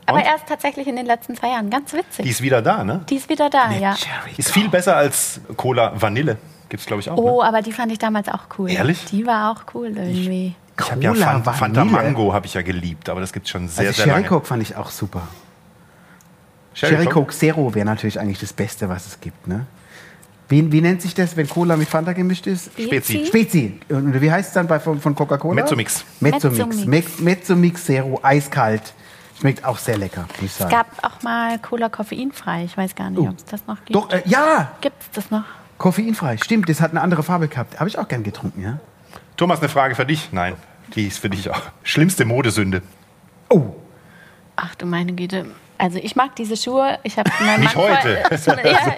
[0.06, 0.26] aber Und?
[0.26, 1.70] erst tatsächlich in den letzten zwei Jahren.
[1.70, 2.26] Ganz witzig.
[2.26, 3.02] Die ist wieder da, ne?
[3.10, 3.96] Die ist wieder da, ja.
[4.36, 6.38] Ist viel besser als Cola Vanille.
[6.70, 7.18] Gibt's glaube ich auch.
[7.18, 7.48] Oh, Ne?
[7.48, 8.70] aber die fand ich damals auch cool.
[8.72, 9.06] Ehrlich?
[9.06, 10.56] Die war auch cool irgendwie.
[10.80, 11.92] Ich habe ja Cola Fan, Fanta Vanille.
[11.98, 14.28] Mango habe ich ja geliebt, aber das gibt's schon sehr Also sehr Sherry lange.
[14.28, 15.22] Coke fand ich auch super.
[16.74, 17.14] Sherry Sherry Coke?
[17.28, 19.68] Coke Zero wäre natürlich eigentlich das Beste, was es gibt, ne?
[20.54, 22.70] Wie, wie nennt sich das, wenn Cola mit Fanta gemischt ist?
[22.80, 23.26] Spezi.
[23.26, 23.80] Spezi.
[23.90, 25.56] Und wie heißt es dann bei, von, von Coca-Cola?
[25.56, 26.06] Mezzomix.
[26.20, 26.86] Mezzomix.
[26.86, 27.20] Mezzomix.
[27.20, 27.86] Mezzomix.
[27.86, 28.94] Zero, eiskalt.
[29.40, 30.70] Schmeckt auch sehr lecker, muss ich Es sagen.
[30.72, 32.66] gab auch mal Cola koffeinfrei.
[32.66, 33.30] Ich weiß gar nicht, Oh.
[33.30, 33.96] ob es das noch gibt.
[33.96, 35.44] Doch, äh, ja, Gibt es das noch?
[35.80, 36.38] koffeinfrei.
[36.38, 37.80] Stimmt, das hat eine andere Farbe gehabt.
[37.80, 38.78] Habe ich auch gern getrunken, ja?
[39.36, 40.30] Thomas, eine Frage für dich.
[40.32, 40.54] Nein,
[40.96, 41.62] die ist für dich auch.
[41.82, 42.84] Schlimmste Modesünde.
[43.50, 43.74] Oh,
[44.56, 45.46] Ach du meine Güte.
[45.80, 47.00] Also ich mag diese Schuhe.
[47.04, 48.24] Ich habe Nicht Mann heute.
[48.38, 48.94] Vor, ja,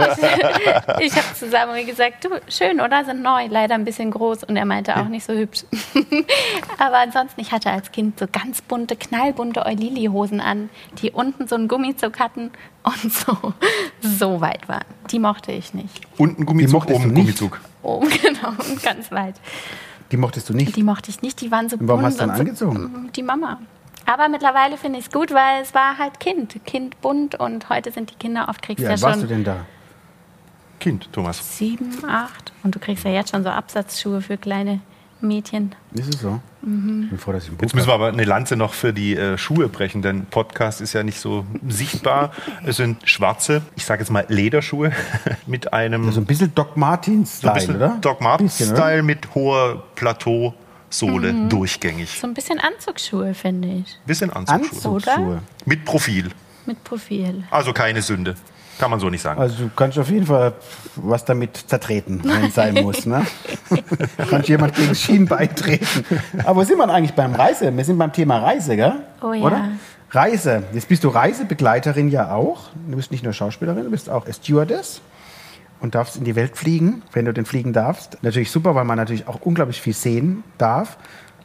[0.99, 3.03] ich ich habe zu Samuel gesagt, du, schön, oder?
[3.05, 4.43] Sind neu, leider ein bisschen groß.
[4.43, 5.63] Und er meinte auch nicht so hübsch.
[6.77, 10.69] Aber ansonsten, ich hatte als Kind so ganz bunte, knallbunte Eulili-Hosen an,
[11.01, 12.51] die unten so einen Gummizug hatten
[12.83, 13.53] und so,
[14.01, 14.85] so weit waren.
[15.09, 16.01] Die mochte ich nicht.
[16.17, 17.15] Unten Gummizug, oben du nicht?
[17.39, 17.61] Gummizug.
[17.81, 19.35] Oben, genau, und ganz weit.
[20.11, 20.75] die mochtest du nicht.
[20.75, 22.65] Die mochte ich nicht, die waren so Und warum bunt hast du dann und so-
[22.69, 23.09] angezogen?
[23.15, 23.59] Die Mama.
[24.05, 26.63] Aber mittlerweile finde ich es gut, weil es war halt Kind.
[26.65, 29.29] Kind bunt und heute sind die Kinder oft, kriegst Wie ja alt warst du schon
[29.29, 29.65] denn da?
[30.79, 31.57] Kind, Thomas.
[31.57, 32.51] sieben, acht.
[32.63, 34.81] Und du kriegst ja jetzt schon so Absatzschuhe für kleine
[35.21, 35.73] Mädchen.
[35.93, 36.39] Ist es so?
[36.61, 37.03] Mhm.
[37.05, 38.93] Ich bin froh, dass ich ein Buch Jetzt müssen wir aber eine Lanze noch für
[38.93, 42.31] die äh, Schuhe brechen, denn Podcast ist ja nicht so sichtbar.
[42.65, 44.91] Es sind schwarze, ich sage jetzt mal Lederschuhe
[45.47, 47.97] mit einem So ein bisschen Doc Martens-Style, so oder?
[48.01, 48.21] Doc?
[48.21, 49.83] Martens-Style mit hoher
[50.89, 51.50] Plateausohle Mhm.
[51.50, 52.10] durchgängig.
[52.19, 53.98] So ein bisschen Anzugsschuhe, finde ich.
[54.06, 54.95] Bisschen Anzugsschuhe.
[54.95, 55.39] Anzugsschuhe.
[55.65, 56.30] Mit Profil.
[56.65, 57.43] Mit Profil.
[57.52, 58.36] Also keine Sünde.
[58.78, 59.39] Kann man so nicht sagen.
[59.39, 60.54] Also du kannst auf jeden Fall
[60.98, 63.06] was damit zertreten, wenn es sein muss.
[63.06, 63.26] Ne?
[64.30, 66.06] kannst jemand gegen das Schienbein treten.
[66.43, 67.76] Aber wo sind wir eigentlich beim Reise?
[67.76, 68.95] Wir sind beim Thema Reise, gell?
[69.21, 69.43] Oh ja.
[69.43, 69.69] Oder?
[70.12, 70.63] Reise.
[70.74, 72.69] Jetzt bist du Reisebegleiterin ja auch.
[72.89, 75.00] Du bist nicht nur Schauspielerin, du bist auch Stewardess
[75.79, 78.17] und darfst in die Welt fliegen, wenn du denn fliegen darfst.
[78.21, 80.97] Natürlich super, weil man natürlich auch unglaublich viel sehen darf.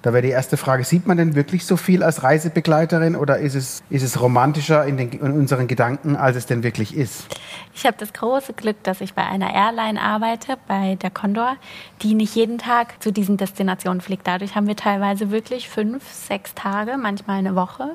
[0.02, 3.54] Da wäre die erste Frage, sieht man denn wirklich so viel als Reisebegleiterin oder ist
[3.54, 7.26] es, ist es romantischer in, den, in unseren Gedanken, als es denn wirklich ist?
[7.74, 11.56] Ich habe das große Glück, dass ich bei einer Airline arbeite, bei der Condor,
[12.00, 14.26] die nicht jeden Tag zu diesen Destinationen fliegt.
[14.26, 17.90] Dadurch haben wir teilweise wirklich fünf, sechs Tage, manchmal eine Woche,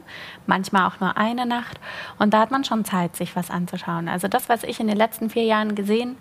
[0.45, 1.79] manchmal auch nur eine Nacht.
[2.19, 4.07] Und da hat man schon Zeit, sich was anzuschauen.
[4.09, 6.17] Also das, was ich in den letzten vier Jahren gesehen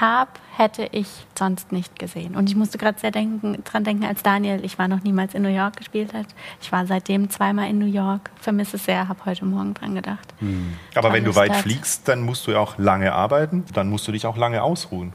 [0.00, 1.06] habe, hätte ich
[1.38, 2.34] sonst nicht gesehen.
[2.34, 5.42] Und ich musste gerade sehr denken, dran denken, als Daniel, ich war noch niemals in
[5.42, 6.26] New York gespielt hat.
[6.60, 10.34] Ich war seitdem zweimal in New York, vermisse es sehr, habe heute Morgen dran gedacht.
[10.40, 10.74] Hm.
[10.96, 14.12] Aber wenn du weit fliegst, dann musst du ja auch lange arbeiten, dann musst du
[14.12, 15.12] dich auch lange ausruhen.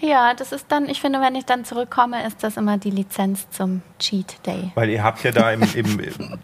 [0.00, 3.48] Ja, das ist dann, ich finde, wenn ich dann zurückkomme, ist das immer die Lizenz
[3.50, 4.72] zum Cheat Day.
[4.74, 6.38] Weil ihr habt ja da im, im,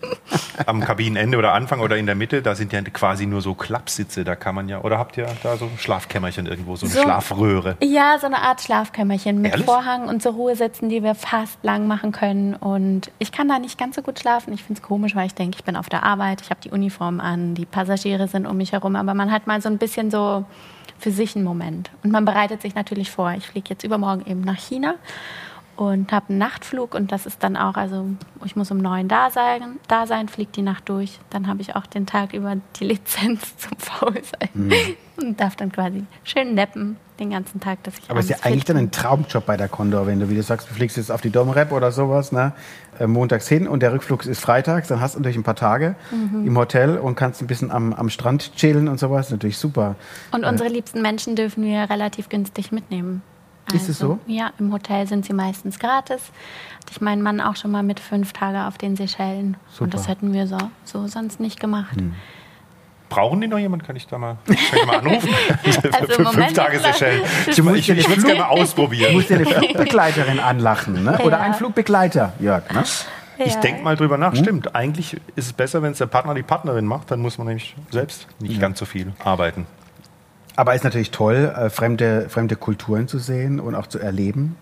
[0.67, 4.25] am Kabinenende oder Anfang oder in der Mitte, da sind ja quasi nur so Klappsitze,
[4.25, 7.03] da kann man ja, oder habt ihr da so ein Schlafkämmerchen irgendwo, so eine so,
[7.03, 7.77] Schlafröhre?
[7.83, 9.67] Ja, so eine Art Schlafkämmerchen mit Ehrlich?
[9.67, 12.55] Vorhang und so Ruhesitzen, die wir fast lang machen können.
[12.55, 14.53] Und ich kann da nicht ganz so gut schlafen.
[14.53, 16.71] Ich finde es komisch, weil ich denke, ich bin auf der Arbeit, ich habe die
[16.71, 20.11] Uniform an, die Passagiere sind um mich herum, aber man hat mal so ein bisschen
[20.11, 20.45] so
[20.99, 21.91] für sich einen Moment.
[22.03, 23.33] Und man bereitet sich natürlich vor.
[23.33, 24.95] Ich fliege jetzt übermorgen eben nach China
[25.77, 28.07] und habe einen Nachtflug und das ist dann auch, also
[28.45, 31.19] ich muss um neun da sein, da sein, fliegt die Nacht durch.
[31.31, 34.73] Dann habe ich auch den Tag über die Lizenz zum Faulsein mhm.
[35.19, 38.65] und darf dann quasi schön neppen den ganzen Tag, dass ich Aber ist ja eigentlich
[38.65, 41.21] dann ein Traumjob bei der Condor, wenn du, wie du sagst, du fliegst jetzt auf
[41.21, 42.53] die Domrep oder sowas, ne?
[42.99, 45.97] Äh, montags hin und der Rückflug ist freitags, dann hast du natürlich ein paar Tage
[46.11, 46.47] mhm.
[46.47, 49.97] im Hotel und kannst ein bisschen am, am Strand chillen und sowas, natürlich super.
[50.33, 53.23] Und äh, unsere liebsten Menschen dürfen wir relativ günstig mitnehmen.
[53.67, 54.13] Also, ist es so?
[54.13, 56.23] Also, ja, im Hotel sind sie meistens gratis.
[56.77, 59.57] Hatte ich meinen Mann auch schon mal mit fünf Tagen auf den Seychellen.
[59.69, 59.85] Super.
[59.85, 61.97] Und das hätten wir so, so sonst nicht gemacht.
[61.97, 62.15] Hm.
[63.09, 63.85] Brauchen die noch jemand?
[63.85, 65.29] Kann ich da mal, kann ich mal anrufen?
[65.93, 67.23] also Für fünf Tage Seychellen.
[67.47, 69.11] Ich, ich, ich würde es gerne mal ausprobieren.
[69.11, 71.19] Du musst dir eine Flugbegleiterin anlachen, ne?
[71.19, 71.43] oder ja.
[71.43, 72.71] einen Flugbegleiter, Jörg.
[72.73, 72.85] Ne?
[73.39, 73.61] Ich ja.
[73.61, 74.33] denke mal drüber nach.
[74.33, 74.43] Hm?
[74.43, 77.11] Stimmt, eigentlich ist es besser, wenn es der Partner die Partnerin macht.
[77.11, 78.61] Dann muss man nämlich selbst nicht ja.
[78.61, 79.67] ganz so viel arbeiten.
[80.57, 84.57] Aber es ist natürlich toll, äh, fremde, fremde Kulturen zu sehen und auch zu erleben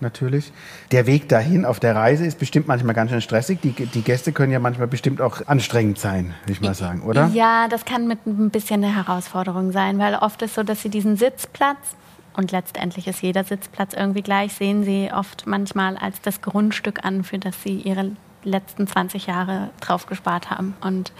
[0.00, 0.52] natürlich.
[0.92, 3.60] Der Weg dahin auf der Reise ist bestimmt manchmal ganz schön stressig.
[3.62, 7.30] Die, die Gäste können ja manchmal bestimmt auch anstrengend sein, würde ich mal sagen, oder?
[7.32, 10.90] Ja, das kann mit ein bisschen eine Herausforderung sein, weil oft ist so, dass sie
[10.90, 11.96] diesen Sitzplatz
[12.36, 17.24] und letztendlich ist jeder Sitzplatz irgendwie gleich, sehen sie oft manchmal als das Grundstück an,
[17.24, 18.12] für das sie ihre
[18.44, 20.76] letzten 20 Jahre drauf gespart haben.
[20.80, 21.12] Und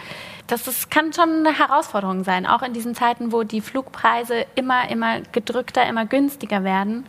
[0.46, 4.88] das ist, kann schon eine Herausforderung sein, auch in diesen Zeiten, wo die Flugpreise immer,
[4.90, 7.04] immer gedrückter, immer günstiger werden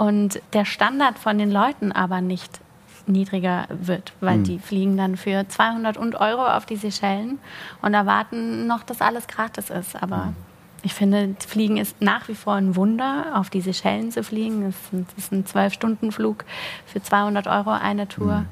[0.00, 2.60] und der Standard von den Leuten aber nicht
[3.06, 4.44] niedriger wird, weil mhm.
[4.44, 7.38] die fliegen dann für 200 und Euro auf die Seychellen
[7.82, 10.02] und erwarten noch, dass alles gratis ist.
[10.02, 10.36] Aber mhm.
[10.82, 14.74] ich finde, Fliegen ist nach wie vor ein Wunder, auf die Seychellen zu fliegen.
[14.90, 16.46] Das ist ein Zwölf-Stunden-Flug
[16.86, 18.36] für 200 Euro eine Tour.
[18.36, 18.46] Mhm.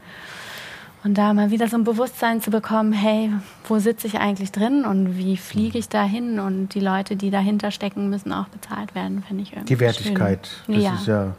[1.05, 3.31] Und da mal wieder so ein Bewusstsein zu bekommen, hey,
[3.69, 6.41] wo sitze ich eigentlich drin und wie fliege ich da hin?
[6.41, 9.75] Und die Leute, die dahinter stecken, müssen auch bezahlt werden, finde ich irgendwie.
[9.75, 10.75] Die Wertigkeit, schön.
[10.75, 10.95] das ja.
[10.95, 11.35] ist ja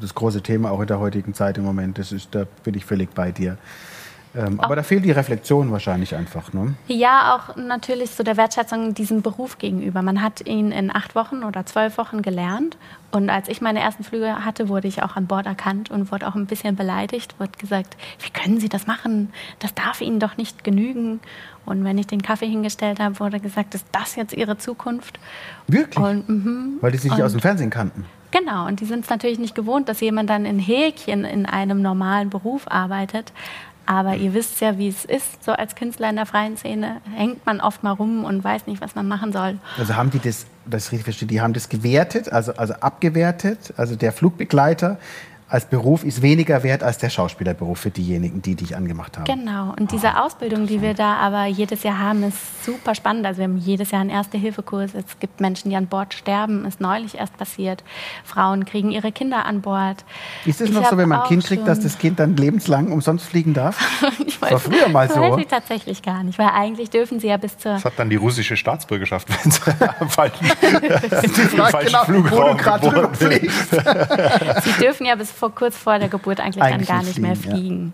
[0.00, 1.98] das große Thema auch in der heutigen Zeit im Moment.
[1.98, 3.58] Das ist, da bin ich völlig bei dir.
[4.34, 6.52] Ähm, aber da fehlt die Reflexion wahrscheinlich einfach.
[6.52, 6.74] Ne?
[6.86, 10.00] Ja, auch natürlich so der Wertschätzung diesem Beruf gegenüber.
[10.00, 12.78] Man hat ihn in acht Wochen oder zwölf Wochen gelernt.
[13.10, 16.26] Und als ich meine ersten Flüge hatte, wurde ich auch an Bord erkannt und wurde
[16.26, 17.34] auch ein bisschen beleidigt.
[17.38, 19.30] Wurde gesagt, wie können Sie das machen?
[19.58, 21.20] Das darf Ihnen doch nicht genügen.
[21.66, 25.20] Und wenn ich den Kaffee hingestellt habe, wurde gesagt, ist das jetzt Ihre Zukunft?
[25.68, 26.02] Wirklich?
[26.02, 28.06] Und, mm Weil die sich nicht aus dem Fernsehen kannten.
[28.32, 31.82] Genau, und die sind es natürlich nicht gewohnt, dass jemand dann in Häkchen in einem
[31.82, 33.30] normalen Beruf arbeitet.
[33.86, 37.44] Aber ihr wisst ja, wie es ist, so als Künstler in der freien Szene hängt
[37.46, 39.58] man oft mal rum und weiß nicht, was man machen soll.
[39.76, 43.96] Also haben die das, das richtig verstehe, die haben das gewertet, also, also abgewertet, also
[43.96, 44.98] der Flugbegleiter
[45.52, 49.26] als Beruf ist weniger wert als der Schauspielerberuf für diejenigen, die dich angemacht haben.
[49.26, 49.74] Genau.
[49.78, 53.26] Und diese oh, Ausbildung, die wir da aber jedes Jahr haben, ist super spannend.
[53.26, 54.94] Also wir haben jedes Jahr einen Erste-Hilfe-Kurs.
[54.94, 56.64] Es gibt Menschen, die an Bord sterben.
[56.64, 57.84] Ist neulich erst passiert.
[58.24, 60.06] Frauen kriegen ihre Kinder an Bord.
[60.46, 63.26] Ist es noch so, wenn man ein Kind kriegt, dass das Kind dann lebenslang umsonst
[63.26, 63.78] fliegen darf?
[64.26, 65.20] ich weiß, das war früher mal so.
[65.20, 67.74] Weiß ich tatsächlich gar nicht, weil eigentlich dürfen sie ja bis zur...
[67.74, 69.60] Das hat dann die russische Staatsbürgerschaft, wenn sie
[70.00, 73.08] am falschen, falschen genau, Flugraum geboren
[74.62, 77.26] Sie dürfen ja bis vor, kurz vor der Geburt eigentlich, eigentlich dann gar nicht fliegen,
[77.26, 77.92] mehr fliegen.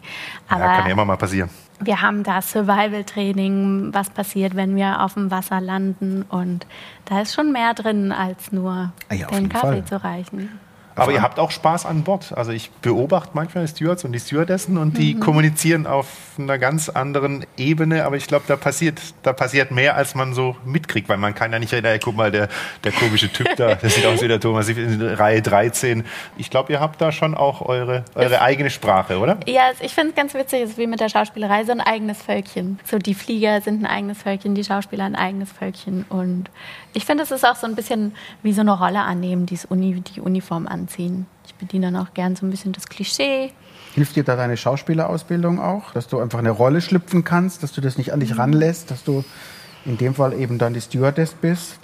[0.51, 0.57] Ja.
[0.57, 1.49] Aber ja, kann ja immer mal passieren.
[1.81, 6.27] Wir haben da Survival-Training, was passiert, wenn wir auf dem Wasser landen.
[6.29, 6.67] Und
[7.07, 9.85] da ist schon mehr drin, als nur ja, den Kaffee Fall.
[9.85, 10.59] zu reichen.
[10.99, 12.33] Aber ihr habt auch Spaß an Bord.
[12.37, 15.21] Also ich beobachte manchmal die Stewards und die Stewardessen und die mhm.
[15.21, 16.07] kommunizieren auf
[16.39, 18.05] einer ganz anderen Ebene.
[18.05, 21.53] Aber ich glaube, da passiert, da passiert mehr, als man so mitkriegt, weil man kann
[21.53, 22.49] ja nicht reden, hey, guck mal, der,
[22.85, 26.05] der komische Typ da, das sieht aus wie der Thomas in Reihe 13.
[26.37, 29.39] Ich glaube, ihr habt da schon auch eure, eure eigene Sprache, oder?
[29.47, 32.23] Ja, ich finde es ganz witzig, es ist wie mit der Schauspielerei, so ein eigenes
[32.23, 32.79] Völkchen.
[32.85, 36.05] So die Flieger sind ein eigenes Völkchen, die Schauspieler ein eigenes Völkchen.
[36.09, 36.51] Und
[36.95, 40.01] ich finde, es ist auch so ein bisschen wie so eine Rolle annehmen, die Uni,
[40.01, 41.27] die Uniform anziehen.
[41.47, 43.53] Ich bediene dann auch gern so ein bisschen das Klischee.
[43.95, 47.81] Hilft dir da deine Schauspielerausbildung auch, dass du einfach eine Rolle schlüpfen kannst, dass du
[47.81, 48.41] das nicht an dich mhm.
[48.41, 49.25] ranlässt, dass du
[49.85, 51.79] in dem Fall eben dann die Stewardess bist?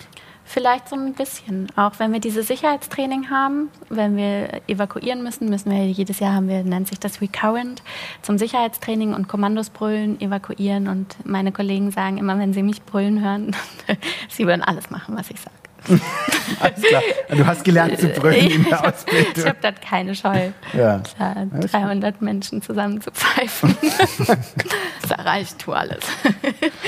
[0.47, 1.69] Vielleicht so ein bisschen.
[1.75, 6.49] Auch wenn wir diese Sicherheitstraining haben, wenn wir evakuieren müssen, müssen wir jedes Jahr haben
[6.49, 7.83] wir, nennt sich das Recurrent,
[8.21, 10.88] zum Sicherheitstraining und Kommandos brüllen, evakuieren.
[10.88, 13.57] Und meine Kollegen sagen immer, wenn sie mich brüllen hören,
[14.29, 15.63] sie würden alles machen, was ich sage.
[16.61, 17.03] Alles klar.
[17.29, 19.33] Du hast gelernt zu brüllen in der Ausbildung.
[19.37, 20.51] Ich habe dort keine Scheu.
[20.73, 21.01] Ja.
[21.01, 23.77] Klar, 300 Menschen zusammen zu pfeifen.
[25.03, 26.05] das reicht, tu alles.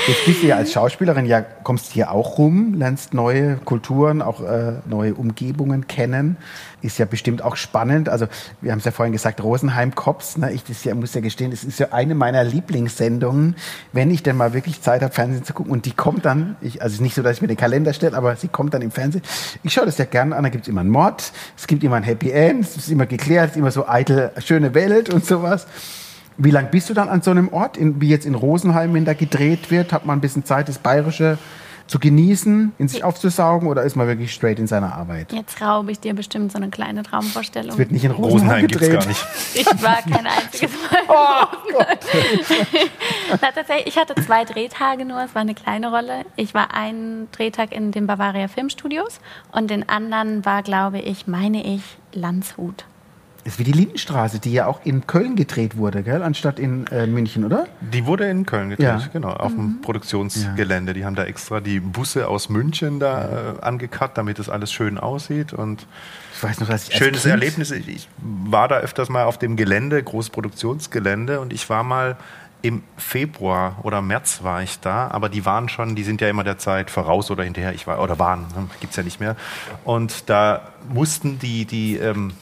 [0.07, 4.41] Jetzt bist du ja als Schauspielerin, ja, kommst hier auch rum, lernst neue Kulturen, auch
[4.41, 6.37] äh, neue Umgebungen kennen
[6.81, 8.09] ist ja bestimmt auch spannend.
[8.09, 8.27] Also
[8.61, 10.37] wir haben es ja vorhin gesagt, Rosenheim Cops.
[10.37, 10.51] Ne?
[10.51, 13.55] Ich das ja, muss ja gestehen, es ist ja eine meiner Lieblingssendungen,
[13.93, 15.71] wenn ich denn mal wirklich Zeit habe, Fernsehen zu gucken.
[15.71, 18.35] Und die kommt dann, ich, also nicht so, dass ich mir den Kalender stelle, aber
[18.35, 19.23] sie kommt dann im Fernsehen.
[19.63, 20.43] Ich schaue das ja gerne an.
[20.43, 23.05] Da gibt es immer einen Mord, es gibt immer ein Happy End, es ist immer
[23.05, 25.67] geklärt, es ist immer so eitel, schöne Welt und sowas.
[26.37, 29.05] Wie lange bist du dann an so einem Ort, in, wie jetzt in Rosenheim, wenn
[29.05, 29.91] da gedreht wird?
[29.91, 31.39] Hat man ein bisschen Zeit, das Bayerische
[31.87, 35.31] zu genießen, in sich aufzusaugen oder ist man wirklich straight in seiner Arbeit?
[35.31, 37.71] Jetzt raube ich dir bestimmt so eine kleine Traumvorstellung.
[37.71, 38.99] Es wird nicht in Rosenheim, Rosenheim gedreht.
[38.99, 39.25] gar nicht.
[39.55, 41.01] Ich war kein einziges Mal.
[41.07, 41.99] oh Gott.
[43.41, 46.25] Na, tatsächlich, ich hatte zwei Drehtage nur, es war eine kleine Rolle.
[46.35, 49.19] Ich war einen Drehtag in den Bavaria Filmstudios
[49.51, 51.81] und den anderen war, glaube ich, meine ich,
[52.13, 52.85] Landshut.
[53.47, 56.21] Das ist wie die Lindenstraße, die ja auch in Köln gedreht wurde, gell?
[56.21, 57.65] anstatt in äh, München, oder?
[57.79, 59.01] Die wurde in Köln gedreht, ja.
[59.13, 59.55] genau, auf mhm.
[59.55, 60.93] dem Produktionsgelände.
[60.93, 64.97] Die haben da extra die Busse aus München da äh, angekarrt, damit es alles schön
[64.97, 65.53] aussieht.
[65.53, 65.87] Und
[66.35, 67.71] ich weiß noch, dass ich schönes Erlebnis.
[67.71, 72.17] Ich, war da öfters mal auf dem Gelände, Großproduktionsgelände, und ich war mal
[72.63, 76.43] im Februar oder März war ich da, aber die waren schon, die sind ja immer
[76.43, 79.37] der Zeit voraus oder hinterher, ich war, oder waren, ne, gibt es ja nicht mehr.
[79.85, 82.33] Und da mussten die, die ähm,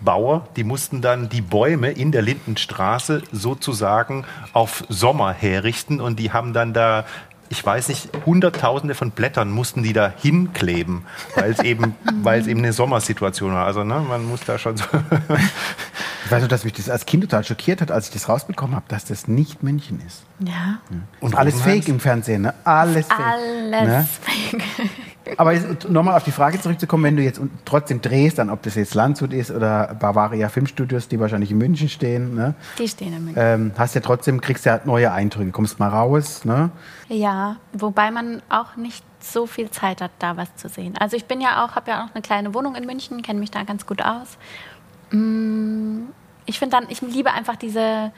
[0.00, 6.32] Kulissenbauer, die mussten dann die Bäume in der Lindenstraße sozusagen auf Sommer herrichten und die
[6.32, 7.04] haben dann da
[7.52, 12.46] ich weiß nicht, Hunderttausende von Blättern mussten die da hinkleben, weil es eben, weil es
[12.46, 13.66] eben eine Sommersituation war.
[13.66, 14.84] Also ne, man muss da schon so.
[16.24, 18.76] ich weiß nur, dass mich das als Kind total schockiert hat, als ich das rausbekommen
[18.76, 20.22] habe, dass das nicht München ist.
[20.38, 20.78] Ja.
[21.18, 22.54] Und alles fake im Fernsehen, ne?
[22.62, 23.18] Alles fake.
[23.18, 24.08] Alles ne?
[24.20, 24.62] fake.
[25.36, 25.54] Aber
[25.88, 29.32] nochmal auf die Frage zurückzukommen, wenn du jetzt trotzdem drehst, dann ob das jetzt Landshut
[29.32, 32.34] ist oder Bavaria Filmstudios, die wahrscheinlich in München stehen.
[32.34, 32.54] Ne?
[32.78, 33.42] Die stehen in München.
[33.42, 36.44] Ähm, hast ja trotzdem, kriegst ja neue Eindrücke, kommst mal raus.
[36.44, 36.70] Ne?
[37.08, 40.94] Ja, wobei man auch nicht so viel Zeit hat, da was zu sehen.
[40.98, 43.50] Also ich bin ja auch, habe ja auch eine kleine Wohnung in München, kenne mich
[43.50, 44.38] da ganz gut aus.
[45.10, 46.04] Mm,
[46.46, 48.12] ich finde dann, ich liebe einfach diese,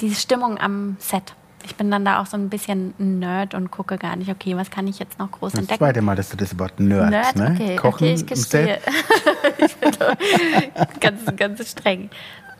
[0.00, 3.98] diese Stimmung am Set ich bin dann da auch so ein bisschen Nerd und gucke
[3.98, 5.68] gar nicht, okay, was kann ich jetzt noch groß entdecken.
[5.68, 7.36] Das zweite Mal, dass du das Wort Nerd, Nerd?
[7.36, 7.52] Ne?
[7.54, 8.78] Okay, Kochen okay, ich gestehe.
[9.58, 9.90] ich bin
[11.00, 12.10] ganz, ganz streng.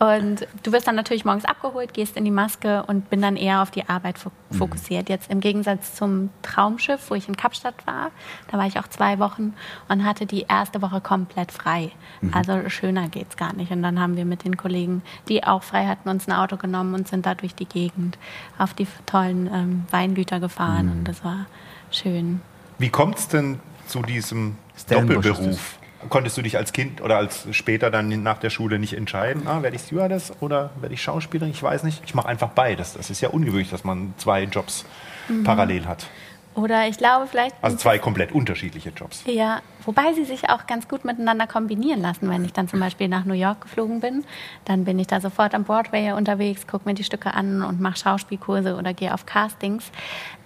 [0.03, 3.63] Und du wirst dann natürlich morgens abgeholt, gehst in die Maske und bin dann eher
[3.63, 4.57] auf die Arbeit mhm.
[4.57, 5.09] fokussiert.
[5.09, 8.11] Jetzt im Gegensatz zum Traumschiff, wo ich in Kapstadt war,
[8.51, 9.55] da war ich auch zwei Wochen
[9.89, 11.93] und hatte die erste Woche komplett frei.
[12.21, 12.35] Mhm.
[12.35, 13.71] Also schöner geht's gar nicht.
[13.71, 16.95] Und dann haben wir mit den Kollegen, die auch frei hatten, uns ein Auto genommen
[16.95, 18.19] und sind da durch die Gegend
[18.59, 20.87] auf die tollen ähm, Weingüter gefahren.
[20.87, 20.93] Mhm.
[20.93, 21.47] Und das war
[21.93, 22.41] schön.
[22.79, 24.57] Wie kommt es denn zu diesem
[24.89, 25.79] Doppelberuf?
[26.09, 29.63] Konntest du dich als Kind oder als später dann nach der Schule nicht entscheiden, ah,
[29.63, 31.51] werde ich Stewardess oder werde ich Schauspielerin?
[31.53, 32.03] Ich weiß nicht.
[32.05, 32.95] Ich mache einfach beides.
[32.95, 34.85] Das ist ja ungewöhnlich, dass man zwei Jobs
[35.29, 35.45] mhm.
[35.45, 36.07] parallel hat.
[36.55, 37.57] Oder ich glaube vielleicht.
[37.63, 39.25] Also zwei komplett unterschiedliche Jobs.
[39.27, 42.29] Ja, wobei sie sich auch ganz gut miteinander kombinieren lassen.
[42.29, 44.25] Wenn ich dann zum Beispiel nach New York geflogen bin,
[44.67, 47.97] dann bin ich da sofort am Broadway unterwegs, gucke mir die Stücke an und mache
[47.97, 49.91] Schauspielkurse oder gehe auf Castings.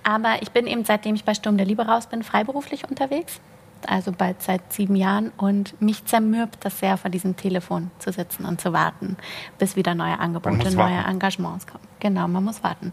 [0.05, 3.41] Aber ich bin eben, seitdem ich bei Sturm der Liebe raus bin, freiberuflich unterwegs
[3.87, 5.33] also bald seit sieben Jahren.
[5.37, 9.17] Und mich zermürbt das sehr, vor diesem Telefon zu sitzen und zu warten,
[9.59, 11.85] bis wieder neue Angebote, neue Engagements kommen.
[12.01, 12.93] Genau, man muss warten.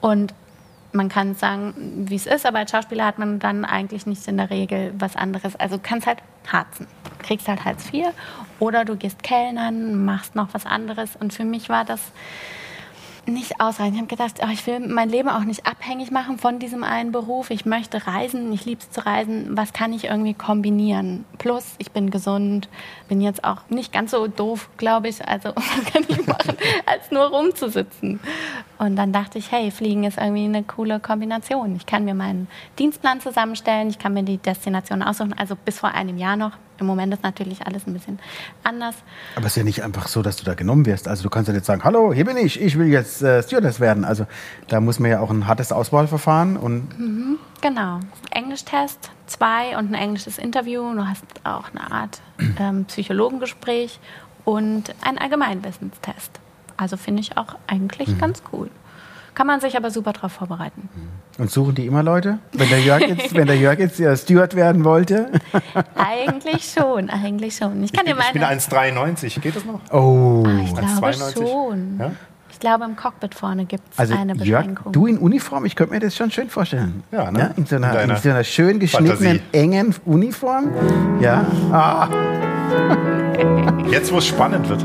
[0.00, 0.34] Und
[0.92, 1.74] man kann sagen,
[2.08, 5.16] wie es ist, aber als Schauspieler hat man dann eigentlich nicht in der Regel was
[5.16, 5.54] anderes.
[5.56, 6.18] Also du kannst halt
[6.50, 6.86] harzen.
[7.04, 8.06] Du kriegst halt Hartz IV
[8.58, 11.16] oder du gehst Kellnern, machst noch was anderes.
[11.16, 12.00] Und für mich war das
[13.26, 13.94] nicht ausreichend.
[13.94, 17.12] Ich habe gedacht, oh, ich will mein Leben auch nicht abhängig machen von diesem einen
[17.12, 17.50] Beruf.
[17.50, 19.56] Ich möchte reisen, ich liebe es zu reisen.
[19.56, 21.24] Was kann ich irgendwie kombinieren?
[21.38, 22.68] Plus, ich bin gesund,
[23.08, 25.26] bin jetzt auch nicht ganz so doof, glaube ich.
[25.26, 26.56] Also, was kann ich machen,
[26.86, 28.20] als nur rumzusitzen?
[28.78, 31.76] Und dann dachte ich, hey, Fliegen ist irgendwie eine coole Kombination.
[31.76, 35.34] Ich kann mir meinen Dienstplan zusammenstellen, ich kann mir die Destination aussuchen.
[35.36, 36.52] Also bis vor einem Jahr noch.
[36.80, 38.18] Im Moment ist natürlich alles ein bisschen
[38.64, 38.94] anders.
[39.36, 41.08] Aber es ist ja nicht einfach so, dass du da genommen wirst.
[41.08, 43.80] Also du kannst ja nicht sagen, hallo, hier bin ich, ich will jetzt äh, Stewardess
[43.80, 44.04] werden.
[44.04, 44.26] Also
[44.68, 46.98] da muss man ja auch ein hartes Auswahlverfahren und...
[46.98, 48.00] Mhm, genau.
[48.30, 50.92] Englischtest, zwei und ein englisches Interview.
[50.94, 52.20] Du hast auch eine Art
[52.58, 54.00] ähm, Psychologengespräch
[54.44, 56.40] und einen Allgemeinwissenstest.
[56.76, 58.18] Also finde ich auch eigentlich mhm.
[58.18, 58.70] ganz cool.
[59.40, 60.90] Kann man sich aber super darauf vorbereiten.
[61.38, 62.40] Und suchen die immer Leute?
[62.52, 65.32] Wenn der Jörg jetzt, wenn der Jörg jetzt ja Steward werden wollte?
[65.94, 67.82] eigentlich schon, eigentlich schon.
[67.82, 69.40] Ich, kann ich, bin, ich bin 1,93.
[69.40, 69.80] Geht das noch?
[69.90, 71.98] Oh, ah, ich glaube schon.
[71.98, 72.12] Ja?
[72.60, 74.84] Ich glaube, im Cockpit vorne gibt es also eine Beschränkung.
[74.84, 77.02] Jörg, du in Uniform, ich könnte mir das schon schön vorstellen.
[77.10, 77.38] Ja, ne?
[77.38, 79.42] Ja, in, so einer, in, so einer, schön geschnittenen, Fantasie.
[79.52, 80.70] engen Uniform.
[81.22, 81.46] Ja.
[81.72, 82.06] Ah.
[83.90, 84.84] Jetzt, wo es spannend wird.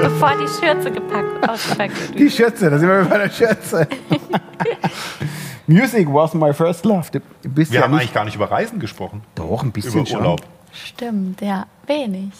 [0.00, 2.18] Bevor die Schürze gepackt, ausgepackt wird.
[2.18, 3.86] Die Schürze, da sind wir bei der Schürze.
[5.68, 7.08] Music was my first love.
[7.44, 9.22] wir ja haben eigentlich gar nicht über Reisen gesprochen.
[9.36, 10.40] Doch, ein bisschen Über Urlaub.
[10.72, 11.66] Stimmt, ja.
[11.86, 12.32] Wenig.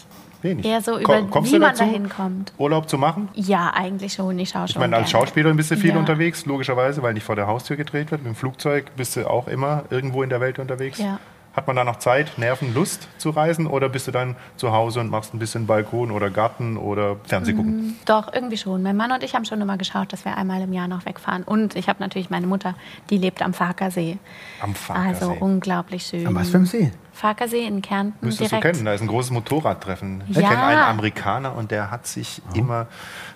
[0.45, 0.67] Wenig.
[0.67, 2.53] Eher so über, Kommst wie man dahin kommt.
[2.59, 3.29] Urlaub zu machen?
[3.35, 4.39] Ja, eigentlich schon.
[4.39, 4.73] Ich schaue schon.
[4.73, 5.99] Ich meine, als Schauspielerin bist du viel ja.
[5.99, 8.23] unterwegs, logischerweise, weil nicht vor der Haustür gedreht wird.
[8.23, 10.99] Mit dem Flugzeug bist du auch immer irgendwo in der Welt unterwegs.
[10.99, 11.19] Ja.
[11.55, 14.99] Hat man da noch Zeit, Nerven, Lust zu reisen oder bist du dann zu Hause
[15.01, 17.77] und machst ein bisschen Balkon oder Garten oder Fernseh gucken?
[17.77, 18.83] Mm, doch, irgendwie schon.
[18.83, 21.45] Mein Mann und ich haben schon immer geschaut, dass wir einmal im Jahr noch wegfahren.
[21.45, 22.75] Und ich habe natürlich meine Mutter,
[23.09, 24.19] die lebt am Farkersee.
[24.61, 25.25] Am Farkersee.
[25.27, 26.27] Also unglaublich schön.
[26.27, 26.91] Am was für ein See?
[27.13, 28.27] Farkersee in Kärnten.
[28.27, 28.65] Müsstest direkt.
[28.65, 30.25] du kennen, da ist ein großes Motorradtreffen.
[30.29, 30.49] Ich ja.
[30.49, 32.59] kenne einen Amerikaner und der hat sich oh.
[32.59, 32.89] immer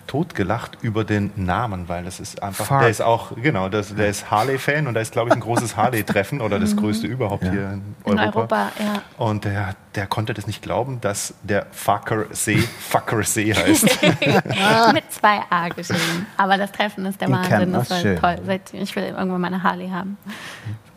[0.08, 2.80] totgelacht über den Namen, weil das ist einfach, Fark.
[2.80, 5.76] der ist auch, genau, das, der ist Harley-Fan und da ist, glaube ich, ein großes
[5.76, 6.80] Harley-Treffen oder das mhm.
[6.80, 7.50] größte überhaupt ja.
[7.52, 8.10] hier in Europa.
[8.10, 9.02] In Europa ja.
[9.18, 13.84] Und der, der konnte das nicht glauben, dass der Fucker-See Fucker-See heißt.
[14.92, 16.26] Mit zwei A geschrieben.
[16.36, 17.72] Aber das Treffen ist der in Wahnsinn.
[17.72, 18.18] Das war schön.
[18.18, 18.36] toll.
[18.72, 20.16] Ich will irgendwann meine Harley haben.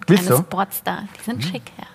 [0.07, 0.37] Willst du?
[0.37, 1.03] Sportstar.
[1.19, 1.41] Die sind mhm.
[1.43, 1.85] schick, ja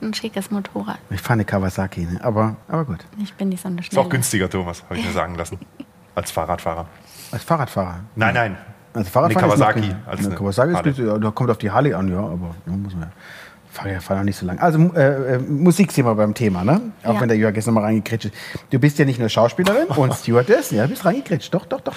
[0.00, 0.98] ein schickes Motorrad.
[1.10, 2.20] Ich fahre eine Kawasaki, ne?
[2.22, 3.04] aber, aber gut.
[3.22, 4.00] Ich bin nicht so eine schnelle.
[4.00, 5.58] Ist auch günstiger, Thomas, habe ich mir sagen lassen.
[6.18, 6.86] Als Fahrradfahrer.
[7.30, 8.00] Als Fahrradfahrer?
[8.16, 8.56] Nein, nein.
[8.92, 9.94] Als Fahrradfahrer eine Kawasaki.
[10.04, 11.20] Als eine Kawasaki ist, Harley.
[11.20, 14.36] da kommt auf die Harley an, ja, aber ja, muss man ja fahr noch nicht
[14.36, 14.60] so lange.
[14.60, 16.80] Also äh, äh, Musik sind wir beim Thema, ne?
[17.04, 17.20] Auch ja.
[17.20, 18.34] wenn der Jörg jetzt nochmal reingekritscht ist.
[18.70, 21.54] Du bist ja nicht nur Schauspielerin und Stewardess, ja, du bist reingekritscht.
[21.54, 21.94] Doch, doch, doch.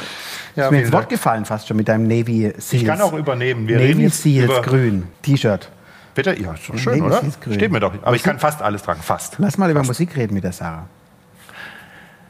[0.56, 2.74] Ja, ist mir ins Wort gefallen fast schon mit deinem Navy Seals.
[2.74, 3.68] Ich kann auch übernehmen.
[3.68, 5.70] Wir Navy Seals grün, T-Shirt.
[6.14, 6.40] Bitte?
[6.40, 7.22] Ja, ist doch schön, Navy oder?
[7.52, 7.94] Steht mir doch.
[8.04, 9.38] Aber ich kann fast alles tragen, fast.
[9.40, 9.72] Lass mal fast.
[9.72, 10.88] über Musik reden mit der Sarah.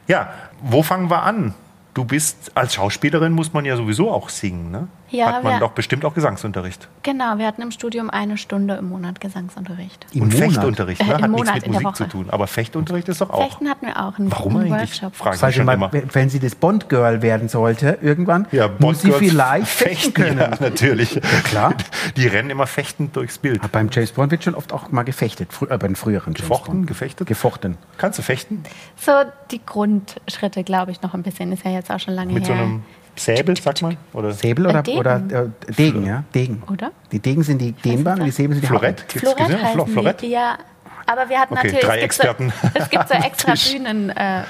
[0.06, 1.54] Ja, wo fangen wir an?
[1.94, 4.88] Du bist als Schauspielerin muss man ja sowieso auch singen, ne?
[5.12, 6.88] Ja, Hat man doch bestimmt auch Gesangsunterricht.
[7.02, 10.06] Genau, wir hatten im Studium eine Stunde im Monat Gesangsunterricht.
[10.12, 10.52] Im Und Monat?
[10.52, 11.12] Fechtunterricht, ne?
[11.12, 12.30] Äh, Hat Monat, nichts mit Musik zu tun.
[12.30, 13.42] Aber Fechtunterricht ist doch auch.
[13.42, 14.18] Fechten hatten wir auch.
[14.18, 15.02] Einen, Warum einen eigentlich?
[15.02, 15.16] Workshop.
[15.16, 15.90] Frage ich schon mal, immer.
[15.92, 20.38] Wenn sie das Bond-Girl werden sollte, irgendwann, ja, muss sie vielleicht fechten, können.
[20.38, 21.16] Ja, natürlich.
[21.16, 21.74] Ja, klar.
[22.16, 23.58] Die rennen immer fechtend durchs Bild.
[23.60, 25.52] Aber beim James Bond wird schon oft auch mal gefechtet.
[25.52, 27.26] Frü äh, bei den früheren Gefochten, gefechtet?
[27.26, 27.76] Gefochten.
[27.98, 28.62] Kannst du fechten?
[28.96, 29.12] So
[29.50, 31.52] die Grundschritte, glaube ich, noch ein bisschen.
[31.52, 32.56] Ist ja jetzt auch schon lange mit her.
[32.56, 32.82] So einem
[33.16, 33.96] Säbel, sagt man?
[34.12, 34.32] Oder?
[34.32, 34.98] Säbel oder, Degen.
[34.98, 36.24] oder äh, Degen, ja?
[36.34, 36.62] Degen.
[36.70, 36.92] Oder?
[37.10, 39.00] Die Degen sind die dehnbaren und die Säbel sind die Florett?
[39.00, 40.22] Florett Florett?
[40.22, 40.58] Die, ja.
[41.06, 43.14] Aber wir hatten okay, natürlich, drei es, Experten gibt so, es gibt so
[43.46, 44.42] extra Bühnen äh.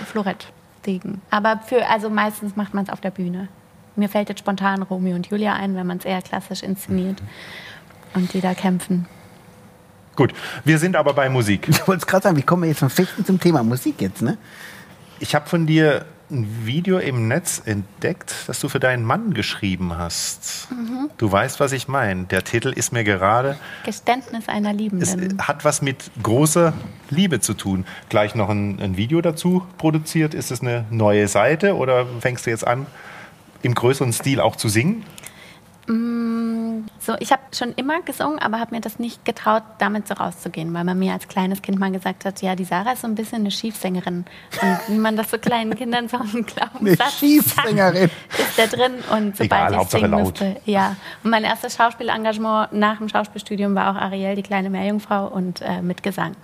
[1.30, 3.48] Aber für, also meistens macht man es auf der Bühne.
[3.96, 7.22] Mir fällt jetzt spontan Romeo und Julia ein, wenn man es eher klassisch inszeniert
[8.14, 9.06] und die da kämpfen.
[10.16, 10.32] Gut,
[10.64, 11.68] wir sind aber bei Musik.
[11.68, 14.22] Ich wollte es gerade sagen, wie kommen wir jetzt vom Fechten zum Thema Musik jetzt,
[14.22, 14.38] ne?
[15.20, 19.96] Ich habe von dir ein Video im Netz entdeckt, das du für deinen Mann geschrieben
[19.96, 20.68] hast.
[20.70, 21.10] Mhm.
[21.18, 22.24] Du weißt, was ich meine.
[22.24, 23.56] Der Titel ist mir gerade.
[23.84, 25.36] Geständnis einer Liebenden.
[25.38, 26.72] Es hat was mit großer
[27.10, 27.84] Liebe zu tun.
[28.08, 30.34] Gleich noch ein, ein Video dazu produziert.
[30.34, 32.86] Ist es eine neue Seite oder fängst du jetzt an,
[33.62, 35.04] im größeren Stil auch zu singen?
[35.88, 40.14] Mm, so, ich habe schon immer gesungen, aber habe mir das nicht getraut, damit so
[40.14, 43.08] rauszugehen, weil man mir als kleines Kind mal gesagt hat, ja, die Sarah ist so
[43.08, 44.24] ein bisschen eine Schiefsängerin.
[44.60, 48.10] Und wie man das so kleinen Kindern so einen Glaubenssatz Eine Schiefsängerin.
[48.38, 48.92] ist da drin.
[49.10, 50.20] Und sobald Egal, ich Hauptsache singen laut.
[50.22, 50.96] musste, ja.
[51.24, 55.82] Und mein erstes Schauspielengagement nach dem Schauspielstudium war auch Ariel, die kleine Meerjungfrau und äh,
[55.82, 56.36] mit Gesang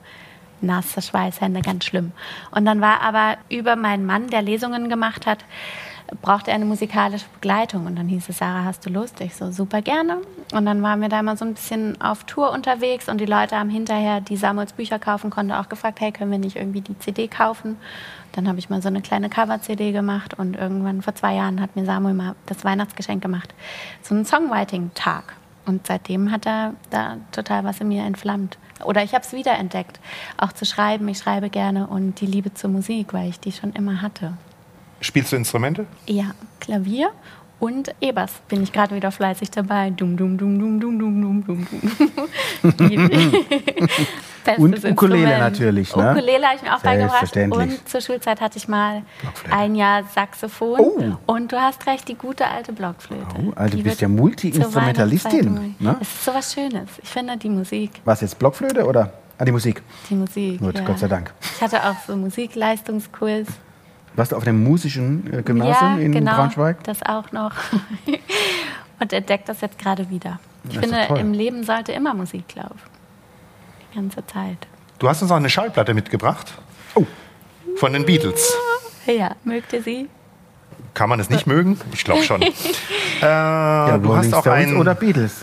[0.61, 2.13] nasse Schweißhände, ganz schlimm.
[2.51, 5.45] Und dann war aber über meinen Mann, der Lesungen gemacht hat,
[6.23, 7.87] brauchte er eine musikalische Begleitung.
[7.87, 9.21] Und dann hieß es, Sarah, hast du Lust?
[9.21, 10.19] Ich so, super gerne.
[10.53, 13.59] Und dann waren wir da mal so ein bisschen auf Tour unterwegs und die Leute
[13.59, 16.99] haben hinterher, die Samuels Bücher kaufen konnten, auch gefragt, hey, können wir nicht irgendwie die
[16.99, 17.77] CD kaufen?
[18.33, 21.77] Dann habe ich mal so eine kleine Cover-CD gemacht und irgendwann vor zwei Jahren hat
[21.77, 23.55] mir Samuel mal das Weihnachtsgeschenk gemacht.
[24.03, 25.35] So einen Songwriting-Tag.
[25.67, 28.57] Und seitdem hat er da total was in mir entflammt.
[28.85, 30.01] Oder ich habe es wiederentdeckt,
[30.39, 31.07] auch zu schreiben.
[31.09, 34.33] Ich schreibe gerne und die Liebe zur Musik, weil ich die schon immer hatte.
[35.01, 35.87] Spielst du Instrumente?
[36.07, 37.11] Ja, Klavier
[37.61, 39.91] und E-Bass bin ich gerade wieder fleißig dabei.
[39.91, 41.89] Dum, dum, dum, dum, dum, dum, dum, dum.
[44.59, 45.95] und Ukulele natürlich.
[45.97, 46.13] Ne?
[46.13, 47.37] Ukulele habe ich mir auch beigebracht.
[47.37, 49.03] Und zur Schulzeit hatte ich mal
[49.51, 50.81] ein Jahr Saxophon.
[50.81, 51.17] Oh.
[51.27, 53.25] Und du hast recht, die gute alte Blockflöte.
[53.41, 55.77] Oh, also du bist ja Multi-Instrumentalistin.
[55.81, 55.97] Ne?
[56.01, 56.89] Es ist so was Schönes.
[57.03, 57.91] Ich finde die Musik.
[58.05, 59.13] Was jetzt, Blockflöte oder?
[59.37, 59.83] Ah, die Musik.
[60.11, 60.61] Die Musik.
[60.61, 60.85] Gut, ja.
[60.85, 61.33] Gott sei Dank.
[61.41, 63.47] Ich hatte auch so Musikleistungskurs.
[64.19, 66.83] Warst du auf dem musischen äh, Gymnasium ja, in genau, Braunschweig?
[66.83, 67.53] das auch noch.
[69.01, 70.41] Und entdeckt das jetzt gerade wieder.
[70.69, 72.81] Ich das finde, im Leben sollte immer Musik laufen.
[73.81, 74.67] Die ganze Zeit.
[74.99, 76.53] Du hast uns auch eine Schallplatte mitgebracht.
[76.97, 77.07] Oh.
[77.77, 78.53] Von den Beatles.
[79.07, 80.09] Ja, mögt ihr sie?
[80.95, 81.81] Kann man es nicht mögen?
[81.93, 82.43] Ich glaube schon.
[82.43, 82.53] äh,
[83.23, 85.37] ja, du hast auch einen oder Beatles.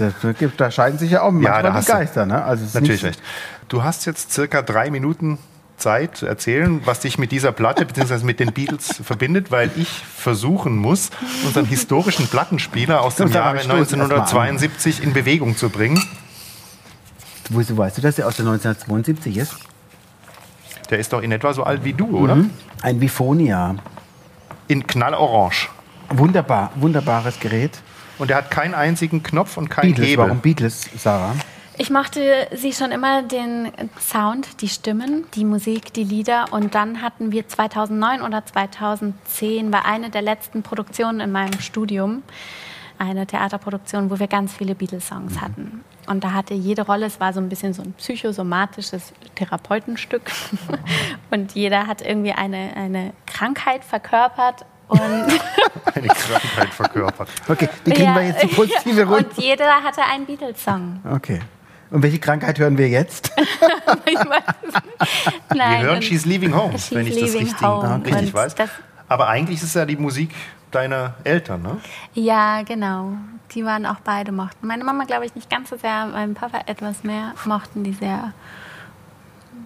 [0.57, 2.26] Da scheiden sich ja auch manchmal ja, die Geister.
[2.26, 2.43] Ne?
[2.43, 3.21] Also natürlich recht.
[3.69, 5.39] Du hast jetzt circa drei Minuten
[5.78, 8.23] Zeit erzählen, was dich mit dieser Platte bzw.
[8.23, 11.09] mit den Beatles verbindet, weil ich versuchen muss,
[11.45, 16.01] unseren historischen Plattenspieler aus dem Jahre 1972 in Bewegung zu bringen.
[17.49, 19.55] Wieso weißt du, dass er aus der 1972 ist?
[20.89, 22.36] Der ist doch in etwa so alt wie du, oder?
[22.36, 22.51] Mhm.
[22.82, 23.76] Ein Bifonia.
[24.67, 25.67] In knallorange.
[26.09, 27.71] Wunderbar, wunderbares Gerät.
[28.17, 30.26] Und er hat keinen einzigen Knopf und keinen Beatles, Hebel.
[30.26, 31.36] Warum Beatles, Sarah?
[31.78, 36.45] Ich mochte sie schon immer den Sound, die Stimmen, die Musik, die Lieder.
[36.51, 42.23] Und dann hatten wir 2009 oder 2010 war eine der letzten Produktionen in meinem Studium
[42.97, 45.84] eine Theaterproduktion, wo wir ganz viele Beatles-Songs hatten.
[46.07, 50.32] Und da hatte jede Rolle, es war so ein bisschen so ein psychosomatisches Therapeutenstück.
[51.32, 55.01] Und jeder hat irgendwie eine, eine Krankheit verkörpert und
[55.95, 57.28] eine Krankheit verkörpert.
[57.49, 59.26] Okay, die kriegen ja, wir jetzt die positive Runde.
[59.30, 60.99] Und jeder hatte einen Beatles-Song.
[61.11, 61.41] Okay.
[61.91, 63.31] Und welche Krankheit hören wir jetzt?
[65.55, 67.63] Nein, wir hören She's Leaving Home, She's wenn ich das richtig,
[68.05, 68.55] richtig weiß.
[69.07, 70.31] Aber eigentlich ist es ja die Musik
[70.71, 71.77] deiner Eltern, ne?
[72.13, 73.13] Ja, genau.
[73.53, 74.65] Die waren auch beide mochten.
[74.65, 78.33] Meine Mama, glaube ich, nicht ganz so sehr, mein Papa etwas mehr mochten die sehr.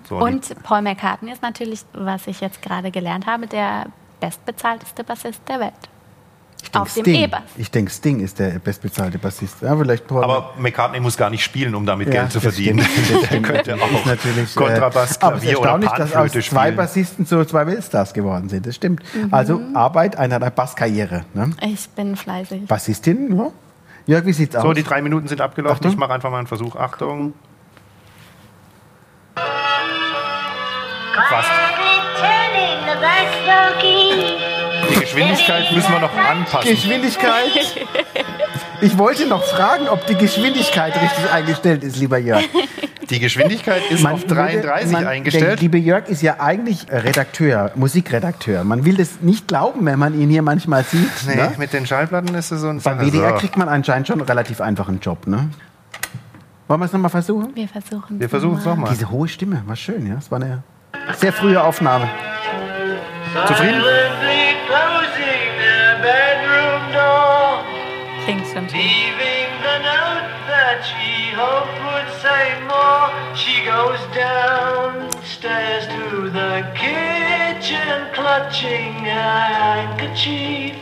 [0.08, 3.86] So, und Paul McCartney ist natürlich, was ich jetzt gerade gelernt habe, der
[4.20, 5.90] bestbezahlteste Bassist der Welt.
[6.62, 7.42] Ich auf dem E-Bass.
[7.58, 9.62] Ich denke, Sting ist der bestbezahlte Bassist.
[9.62, 12.86] Ja, vielleicht Paul Aber McCartney muss gar nicht spielen, um damit ja, Geld zu verdienen.
[13.32, 16.72] Der könnte auch natürlich, äh, Kontrabass, Klavier aber es ist oder dass aus zwei.
[16.72, 18.66] Bassisten zu zwei Weltstars geworden sind.
[18.66, 19.02] Das stimmt.
[19.14, 19.34] Mhm.
[19.34, 21.26] Also Arbeit einer Basskarriere.
[21.34, 21.52] Ne?
[21.62, 22.68] Ich bin fleißig.
[22.68, 23.52] Bassistin, ja?
[24.06, 24.64] Jörg, wie sieht's aus?
[24.64, 25.78] So, die drei Minuten sind abgelaufen.
[25.78, 25.92] Achtung.
[25.92, 26.76] Ich mache einfach mal einen Versuch.
[26.76, 27.34] Achtung.
[31.30, 31.50] Fast.
[34.90, 36.70] Die Geschwindigkeit müssen wir noch anpassen.
[36.72, 37.52] Geschwindigkeit.
[38.82, 42.44] Ich wollte noch fragen, ob die Geschwindigkeit richtig eingestellt ist, lieber Jörg.
[43.10, 45.46] Die Geschwindigkeit ist man auf 33 man, eingestellt.
[45.46, 48.64] Der liebe Jörg ist ja eigentlich Redakteur, Musikredakteur.
[48.64, 51.10] Man will das nicht glauben, wenn man ihn hier manchmal sieht.
[51.28, 51.52] Nee, ne?
[51.58, 54.62] mit den Schallplatten ist es so ein Beim WDR kriegt man anscheinend schon einen relativ
[54.62, 55.50] einfachen Job, ne?
[56.68, 57.56] Wollen wir es nochmal versuchen?
[57.56, 58.92] Wir versuchen es Wir versuchen es nochmal.
[58.92, 60.18] Diese hohe Stimme, war schön, ja?
[60.20, 60.62] Es war eine
[61.18, 62.08] sehr frühe Aufnahme.
[63.34, 63.82] Zufrieden?
[68.24, 68.68] Klingt uh, schon
[70.90, 73.10] she hoped would say more.
[73.36, 79.30] She goes downstairs to the kitchen, clutching a
[79.62, 80.76] handkerchief.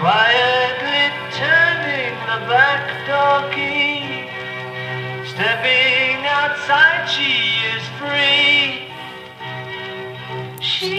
[0.00, 4.28] Quietly turning the back door key.
[5.30, 5.85] Stepping
[6.56, 7.32] outside, she
[7.74, 8.88] is free.
[10.60, 10.96] She,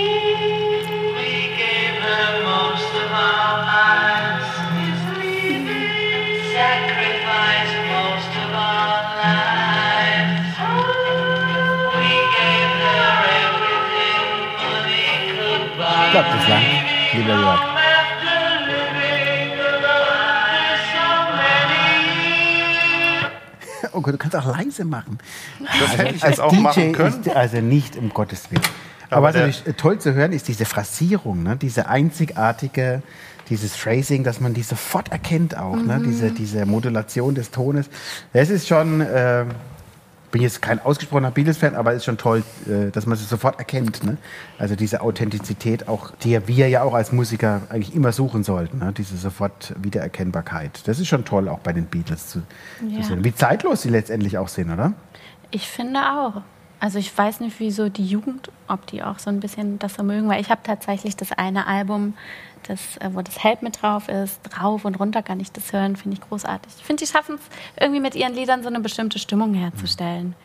[1.18, 4.45] we gave her most of our lives.
[6.53, 10.55] Sacrificed most of our lives.
[10.60, 10.76] Oh,
[11.97, 13.10] we gave her
[13.43, 14.30] everything
[14.62, 16.10] money could buy.
[16.12, 16.66] Klappt es lang,
[17.14, 17.77] lieber Jörg.
[24.08, 25.18] Gott, du kannst auch leise machen.
[25.60, 27.22] Das hätte ich jetzt auch DJ machen können.
[27.22, 28.64] Ist also nicht, um Gottes Willen.
[29.10, 31.58] Aber, Aber was natürlich toll zu hören ist diese Phrasierung, ne?
[31.58, 33.01] diese einzigartige,
[33.49, 35.82] dieses Phrasing, dass man die sofort erkennt auch, ne?
[35.82, 35.88] mhm.
[35.88, 36.01] ne?
[36.05, 37.89] diese, diese Modulation des Tones.
[38.34, 39.45] Das ist schon, äh,
[40.32, 43.60] bin jetzt kein ausgesprochener Beatles-Fan, aber es ist schon toll, äh, dass man sie sofort
[43.60, 44.04] erkennt.
[44.04, 44.18] Ne?
[44.58, 48.94] Also diese Authentizität, auch, die wir ja auch als Musiker eigentlich immer suchen sollten, ne?
[48.96, 50.88] diese sofort Wiedererkennbarkeit.
[50.88, 52.42] Das ist schon toll, auch bei den Beatles zu,
[52.88, 53.02] Ja.
[53.02, 53.24] zu sehen.
[53.24, 54.94] Wie zeitlos sie letztendlich auch sind, oder?
[55.52, 56.42] Ich finde auch.
[56.80, 60.04] Also ich weiß nicht, wieso die Jugend, ob die auch so ein bisschen das so
[60.04, 62.14] mögen, weil ich habe tatsächlich das eine Album,
[62.68, 65.95] das, äh, wo das Help mit drauf ist, rauf und runter kann ich das hören,
[65.95, 66.74] finde ich großartig.
[66.78, 70.36] Ich finde, die schaffen es irgendwie mit ihren Liedern so eine bestimmte Stimmung herzustellen.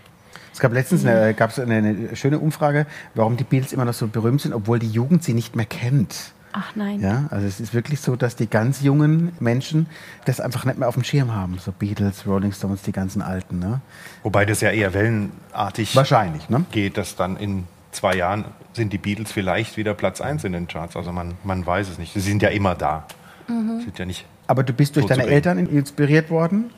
[0.52, 4.06] Es gab letztens eine, gab's eine, eine schöne Umfrage, warum die Beatles immer noch so
[4.06, 6.32] berühmt sind, obwohl die Jugend sie nicht mehr kennt.
[6.52, 7.00] Ach nein.
[7.00, 9.86] Ja, also es ist wirklich so, dass die ganz jungen Menschen
[10.26, 11.56] das einfach nicht mehr auf dem Schirm haben.
[11.58, 13.58] So Beatles, Rolling Stones, die ganzen Alten.
[13.58, 13.80] Ne?
[14.22, 16.66] Wobei das ja eher wellenartig Wahrscheinlich, ne?
[16.70, 20.66] geht, dass dann in zwei Jahren sind die Beatles vielleicht wieder Platz 1 in den
[20.66, 20.96] Charts.
[20.96, 22.12] Also man, man weiß es nicht.
[22.12, 23.06] Sie sind ja immer da.
[23.46, 24.24] Sind ja nicht.
[24.46, 25.26] Aber du bist durch So deine.
[25.26, 26.70] Eltern inspiriert worden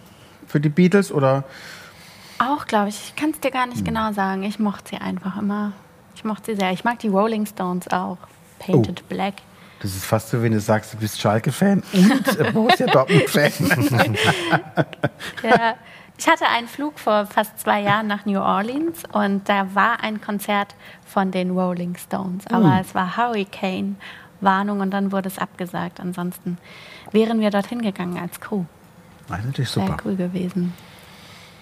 [0.47, 1.45] für die Beatles oder?
[2.39, 2.97] Auch, glaube ich.
[3.09, 4.43] Ich kann es dir gar nicht genau sagen.
[4.43, 5.73] Ich mochte sie einfach immer.
[6.17, 6.73] Ich mochte sie sehr.
[6.73, 8.19] Ich mag die Rolling Stones auch.
[8.59, 9.09] Painted Oh.
[9.09, 9.35] Black.
[9.81, 13.53] Das ist fast so, wenn du sagst, du bist Schalke-Fan und Borussia Dortmund-Fan.
[15.43, 15.75] Ja.
[16.17, 20.21] Ich hatte einen Flug vor fast zwei Jahren nach New Orleans und da war ein
[20.21, 22.47] Konzert von den Rolling Stones.
[22.47, 23.97] Aber es war Hurricane.
[24.41, 26.01] Warnung und dann wurde es abgesagt.
[26.01, 26.59] Ansonsten
[27.11, 28.65] wären wir dorthin gegangen als Crew.
[29.29, 29.97] Das ist natürlich Sehr super.
[30.05, 30.75] cool gewesen.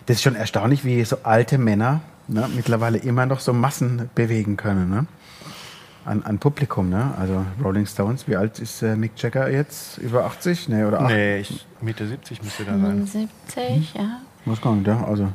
[0.07, 4.57] Das ist schon erstaunlich, wie so alte Männer ne, mittlerweile immer noch so Massen bewegen
[4.57, 4.91] können.
[4.91, 5.07] Ne?
[6.05, 6.91] An, an Publikum.
[6.91, 7.15] Ne?
[7.19, 9.99] Also Rolling Stones, wie alt ist äh, Mick Jagger jetzt?
[9.99, 10.69] Über 80?
[10.69, 11.17] Nee, oder 80?
[11.17, 13.07] Nee, ich, Mitte 70 müsste da sein.
[13.07, 14.21] 75, ja.
[14.45, 15.05] Muss gar nicht, ja.
[15.05, 15.29] Also.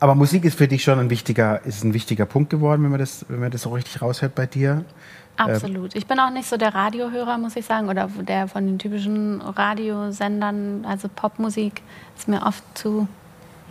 [0.00, 3.00] Aber Musik ist für dich schon ein wichtiger, ist ein wichtiger Punkt geworden, wenn man
[3.00, 4.84] das, wenn man das so richtig raushört bei dir.
[5.36, 5.94] Absolut.
[5.94, 9.40] Ich bin auch nicht so der Radiohörer, muss ich sagen, oder der von den typischen
[9.40, 11.82] Radiosendern, also Popmusik
[12.16, 13.08] ist mir oft zu,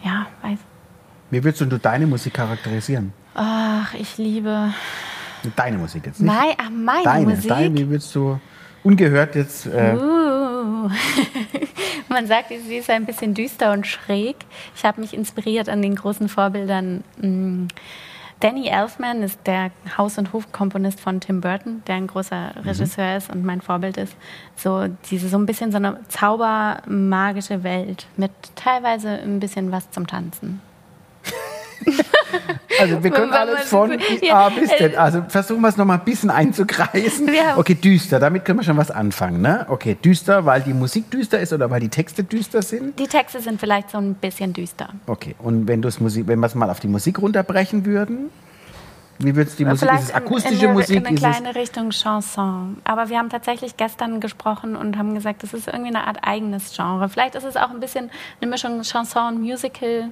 [0.04, 0.60] ja, weiß.
[1.30, 3.12] Wie würdest du deine Musik charakterisieren?
[3.36, 4.74] Ach, ich liebe
[5.56, 6.28] Deine Musik jetzt nicht.
[6.28, 7.50] Mei, ach, meine deine, Musik.
[7.50, 8.40] deine, wie würdest du
[8.84, 9.66] ungehört jetzt.
[9.68, 10.37] Äh, Uh.
[12.10, 14.38] Man sagt, sie ist ein bisschen düster und schräg.
[14.76, 17.04] Ich habe mich inspiriert an den großen Vorbildern.
[17.22, 17.68] mm,
[18.40, 23.32] Danny Elfman ist der Haus- und Hofkomponist von Tim Burton, der ein großer Regisseur ist
[23.32, 24.16] und mein Vorbild ist.
[24.56, 30.06] So diese so ein bisschen so eine zaubermagische Welt mit teilweise ein bisschen was zum
[30.06, 30.62] Tanzen.
[32.80, 34.96] also wir können alles von Ja, A bis Z.
[34.96, 37.30] Also versuchen wir es nochmal ein bisschen einzukreisen.
[37.56, 39.42] Okay, düster, damit können wir schon was anfangen.
[39.42, 39.66] Ne?
[39.70, 42.98] Okay, düster, weil die Musik düster ist oder weil die Texte düster sind.
[43.00, 44.90] Die Texte sind vielleicht so ein bisschen düster.
[45.08, 48.30] Okay, und wenn, Musik, wenn wir es mal auf die Musik runterbrechen würden,
[49.20, 49.92] wie würdest du die Musik?
[49.92, 50.96] Ist es in- akustische in, eine, Musik?
[50.98, 52.78] In eine es, kleine Richtung Chanson.
[52.84, 56.76] Aber wir haben tatsächlich gestern gesprochen und haben gesagt, das ist irgendwie eine Art eigenes
[56.76, 57.10] Genre.
[57.10, 58.12] Vielleicht ist es auch ein bisschen
[58.42, 60.10] eine Mischung Chanson und Musical.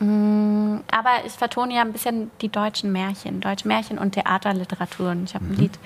[0.00, 5.24] Aber ich vertone ja ein bisschen die deutschen Märchen, deutsche Märchen und Theaterliteraturen.
[5.24, 5.52] Ich habe Mhm.
[5.52, 5.78] ein Lied,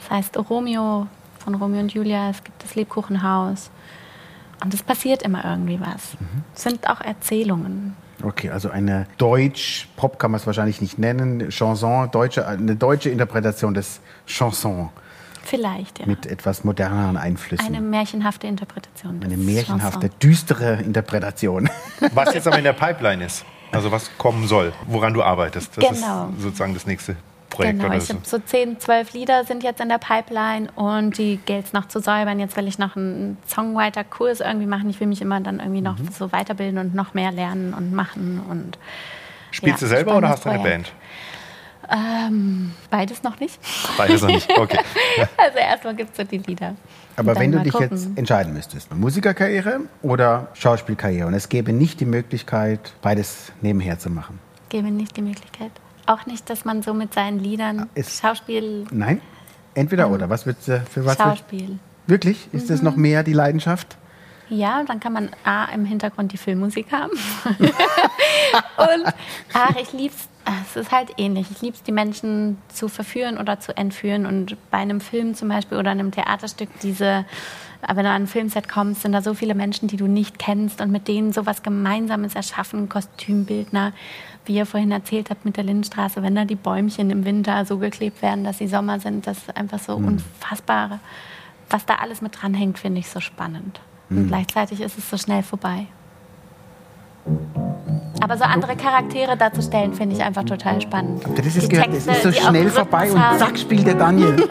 [0.00, 1.06] das heißt Romeo
[1.38, 2.30] von Romeo und Julia.
[2.30, 3.70] Es gibt das Lebkuchenhaus.
[4.62, 6.14] Und es passiert immer irgendwie was.
[6.20, 6.44] Mhm.
[6.54, 7.96] Es sind auch Erzählungen.
[8.22, 13.08] okay, also eine Deutsch, Pop kann man es wahrscheinlich nicht nennen, Chanson, deutsche, eine deutsche
[13.08, 14.90] Interpretation des Chanson
[15.42, 16.06] Vielleicht, ja.
[16.06, 17.66] mit etwas moderneren Einflüssen.
[17.66, 19.20] Eine märchenhafte Interpretation.
[19.22, 20.18] Eine märchenhafte, Chanson.
[20.20, 21.68] düstere Interpretation.
[22.12, 25.76] Was jetzt aber in der Pipeline ist, also was kommen soll, woran du arbeitest.
[25.76, 26.28] Das Genau.
[26.36, 27.16] ist sozusagen das nächste
[27.50, 28.14] Projekt Genau, oder ich so.
[28.14, 31.86] habe so 10, 12 Lieder sind jetzt in der Pipeline und die gilt es noch
[31.88, 32.38] zu säubern.
[32.40, 34.90] Jetzt will ich noch einen Songwriter-Kurs irgendwie machen.
[34.90, 36.08] Ich will mich immer dann irgendwie noch Mhm.
[36.16, 38.40] so weiterbilden und noch mehr lernen und machen.
[38.48, 38.76] Und
[39.52, 40.62] Spielst ja, du selber oder hast du eine.
[40.62, 40.92] Band?
[41.90, 43.58] Ähm, beides noch nicht.
[43.96, 44.48] Beides noch nicht.
[44.56, 44.78] Okay.
[45.36, 46.74] Also erstmal gibt es so die Lieder.
[47.16, 47.90] Aber wenn du dich gucken.
[47.90, 54.10] jetzt entscheiden müsstest, Musikerkarriere oder Schauspielkarriere und es gäbe nicht die Möglichkeit, beides nebenher zu
[54.10, 54.38] machen.
[54.68, 55.70] Gebe nicht die Möglichkeit.
[56.06, 59.20] Auch nicht, dass man so mit seinen Liedern ist- Schauspiel, Nein?
[59.74, 60.28] Entweder oder.
[60.30, 61.16] Was würdest du für was?
[61.16, 61.78] Schauspiel.
[62.06, 62.48] Wirklich?
[62.52, 62.68] Ist Mhm.
[62.68, 63.96] das noch mehr die Leidenschaft?
[64.50, 67.12] Ja, dann kann man A im Hintergrund die Filmmusik haben.
[67.56, 69.14] und
[69.54, 70.28] ach, ich lieb's.
[70.64, 71.46] Es ist halt ähnlich.
[71.52, 74.26] Ich lieb's, die Menschen zu verführen oder zu entführen.
[74.26, 77.24] Und bei einem Film zum Beispiel oder einem Theaterstück, diese,
[77.86, 80.80] wenn du an ein Filmset kommst, sind da so viele Menschen, die du nicht kennst
[80.80, 83.92] und mit denen sowas Gemeinsames erschaffen, Kostümbildner,
[84.46, 87.78] wie ihr vorhin erzählt habt mit der Lindenstraße, wenn da die Bäumchen im Winter so
[87.78, 90.98] geklebt werden, dass sie Sommer sind, das ist einfach so unfassbar.
[91.68, 93.80] Was da alles mit dranhängt, finde ich so spannend.
[94.10, 95.86] Und gleichzeitig ist es so schnell vorbei.
[98.22, 101.24] Aber so andere Charaktere darzustellen, finde ich einfach total spannend.
[101.24, 101.88] Habt ihr das jetzt gehört?
[101.94, 104.36] Es ist so schnell vorbei und zack spielt der Daniel.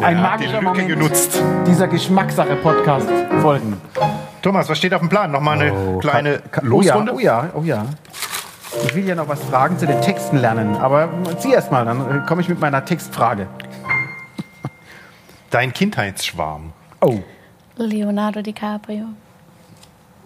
[0.00, 1.40] Ein hat die magischer Moment genutzt.
[1.66, 3.08] dieser Geschmackssache-Podcast
[3.40, 3.80] folgen.
[4.42, 5.30] Thomas, was steht auf dem Plan?
[5.32, 7.14] Nochmal eine kleine Ka- oh ja, Losrunde?
[7.14, 7.86] oh ja, oh ja.
[8.84, 12.26] Ich will ja noch was fragen zu den Texten lernen, aber zieh erst mal, dann
[12.26, 13.46] komme ich mit meiner Textfrage.
[15.50, 16.72] Dein Kindheitsschwarm.
[17.00, 17.20] Oh,
[17.76, 19.06] Leonardo DiCaprio.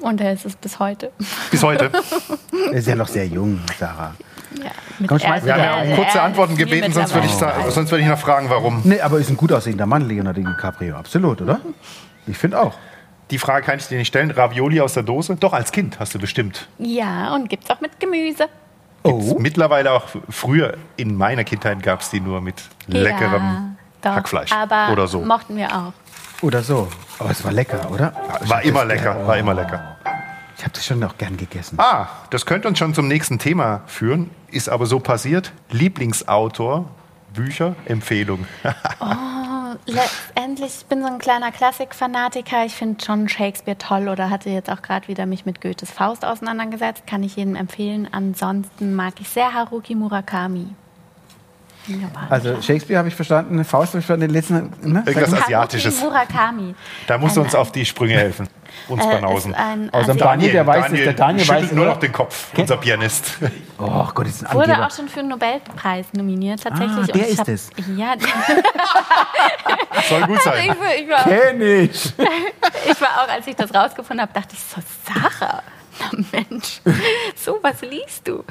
[0.01, 1.11] Und er ist es bis heute.
[1.51, 1.91] Bis heute.
[2.67, 4.15] er ist ja noch sehr jung, Sarah.
[4.57, 8.03] Ja, mit Komm, Wir haben ja um kurze Antworten gebeten, sonst würde ich, sonst würde
[8.03, 8.81] ich noch fragen, warum.
[8.85, 10.97] Nee, aber ist ein gut aussehender Mann, Leonardo DiCaprio.
[10.97, 11.61] Absolut, oder?
[12.27, 12.75] Ich finde auch.
[13.31, 14.31] Die Frage kann ich dir nicht stellen.
[14.31, 15.37] Ravioli aus der Dose?
[15.37, 16.67] Doch, als Kind hast du bestimmt.
[16.79, 18.47] Ja, und gibt's auch mit Gemüse.
[19.03, 23.71] Oh, Mittlerweile auch früher in meiner Kindheit gab es die nur mit leckerem ja,
[24.01, 25.21] doch, Hackfleisch aber oder so.
[25.21, 25.93] mochten wir auch.
[26.43, 26.89] Oder so.
[27.19, 28.13] Aber es war lecker, oder?
[28.43, 29.97] War immer lecker, war immer lecker.
[30.57, 31.79] Ich habe das schon auch gern gegessen.
[31.79, 35.53] Ah, das könnte uns schon zum nächsten Thema führen, ist aber so passiert.
[35.71, 36.87] Lieblingsautor,
[37.33, 38.47] Bücher, Empfehlung.
[39.87, 42.65] Letztendlich, ich bin so ein kleiner Klassikfanatiker.
[42.65, 46.25] Ich finde schon Shakespeare toll oder hatte jetzt auch gerade wieder mich mit Goethes Faust
[46.25, 47.07] auseinandergesetzt.
[47.07, 48.09] Kann ich jedem empfehlen.
[48.11, 50.75] Ansonsten mag ich sehr Haruki Murakami.
[52.31, 54.73] Also Shakespeare habe ich verstanden, Faust habe ich verstanden, den letzten...
[54.93, 55.03] Ne?
[55.07, 56.01] Irgendwas Asiatisches.
[56.01, 56.75] Murakami.
[57.07, 58.49] Da musst du uns auf die Sprünge helfen.
[58.89, 59.55] Uns äh, Banausen.
[59.93, 63.39] Außer Daniel, der weiß es, der Daniel weiß nur nur- noch den Kopf, unser Pianist.
[63.79, 64.87] Oh Gott, das ist ein Wurde Angeber.
[64.87, 67.09] auch schon für einen Nobelpreis nominiert, tatsächlich.
[67.09, 67.71] Ah, der ich ist es.
[67.97, 68.15] Ja,
[70.09, 70.69] Soll gut ich, sein.
[70.69, 71.91] war- ich, war, Kenn ich.
[72.91, 75.63] ich war auch, als ich das rausgefunden habe, dachte ich so, Sarah,
[76.01, 76.81] na Mensch,
[77.37, 78.45] sowas liest du.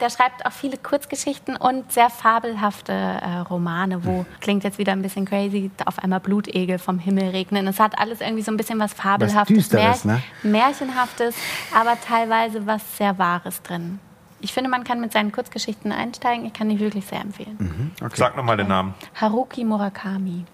[0.00, 5.02] Der schreibt auch viele Kurzgeschichten und sehr fabelhafte äh, Romane, wo, klingt jetzt wieder ein
[5.02, 7.66] bisschen crazy, auf einmal Blutegel vom Himmel regnen.
[7.66, 10.22] Es hat alles irgendwie so ein bisschen was Fabelhaftes, Düsteres, ne?
[10.42, 11.34] Märchenhaftes,
[11.74, 13.98] aber teilweise was sehr Wahres drin.
[14.40, 16.44] Ich finde, man kann mit seinen Kurzgeschichten einsteigen.
[16.44, 17.92] Ich kann die wirklich sehr empfehlen.
[18.14, 18.94] Sag nochmal den Namen.
[19.14, 20.44] Haruki Murakami.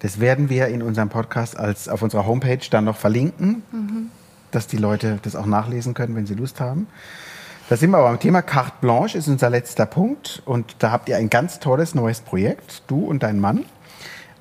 [0.00, 4.10] Das werden wir in unserem Podcast als auf unserer Homepage dann noch verlinken,
[4.54, 6.86] dass die Leute das auch nachlesen können, wenn sie Lust haben.
[7.68, 10.42] Da sind wir aber beim Thema Carte Blanche, ist unser letzter Punkt.
[10.44, 13.64] Und da habt ihr ein ganz tolles neues Projekt, du und dein Mann,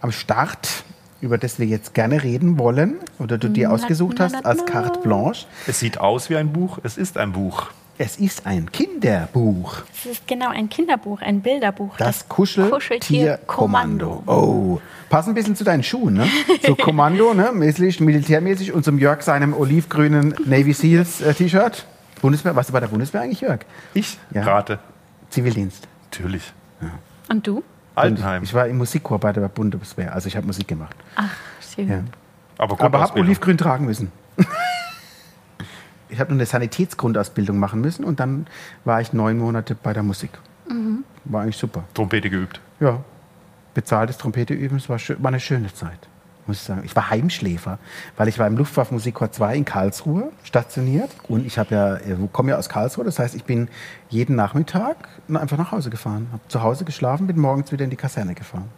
[0.01, 0.83] am Start,
[1.21, 5.45] über das wir jetzt gerne reden wollen oder du dir ausgesucht hast als Carte Blanche.
[5.67, 7.69] Es sieht aus wie ein Buch, es ist ein Buch.
[7.97, 9.83] Es ist ein Kinderbuch.
[9.93, 11.95] Es ist genau ein Kinderbuch, ein Bilderbuch.
[11.97, 14.23] Das Kuscheltier-Kommando.
[14.25, 14.79] Oh,
[15.09, 16.27] passt ein bisschen zu deinen Schuhen, ne?
[16.65, 17.51] So Kommando, ne?
[17.53, 21.85] Mäßig, militärmäßig und zum Jörg seinem olivgrünen Navy Seals äh, T-Shirt.
[22.21, 23.59] Bundeswehr, warst du bei der Bundeswehr eigentlich, Jörg?
[23.93, 24.43] Ich Ja.
[24.43, 24.79] rate.
[25.29, 25.87] Zivildienst.
[26.09, 26.51] Natürlich.
[27.29, 27.63] Und du?
[27.95, 28.41] Altenheim.
[28.43, 30.95] Ich war im Musikchor bei der Bundeswehr, also ich habe Musik gemacht.
[31.15, 31.29] Ach,
[31.75, 31.87] schön.
[31.89, 31.99] Ja.
[32.57, 34.11] Aber, Aber habe olivgrün tragen müssen.
[36.13, 38.47] ich habe nur eine Sanitätsgrundausbildung machen müssen und dann
[38.85, 40.29] war ich neun Monate bei der Musik.
[41.25, 41.83] War eigentlich super.
[41.93, 42.61] Trompete geübt.
[42.79, 42.99] Ja,
[43.73, 46.07] bezahltes Trompete üben, es war, war eine schöne Zeit,
[46.45, 46.83] muss ich sagen.
[46.85, 47.79] Ich war Heimschläfer,
[48.15, 52.51] weil ich war im Luftwaffenmusikchor 2 in Karlsruhe stationiert und ich habe ja, äh, komme
[52.51, 53.69] ja aus Karlsruhe, das heißt, ich bin
[54.09, 57.95] jeden Nachmittag einfach nach Hause gefahren, habe zu Hause geschlafen, bin morgens wieder in die
[57.95, 58.69] Kaserne gefahren.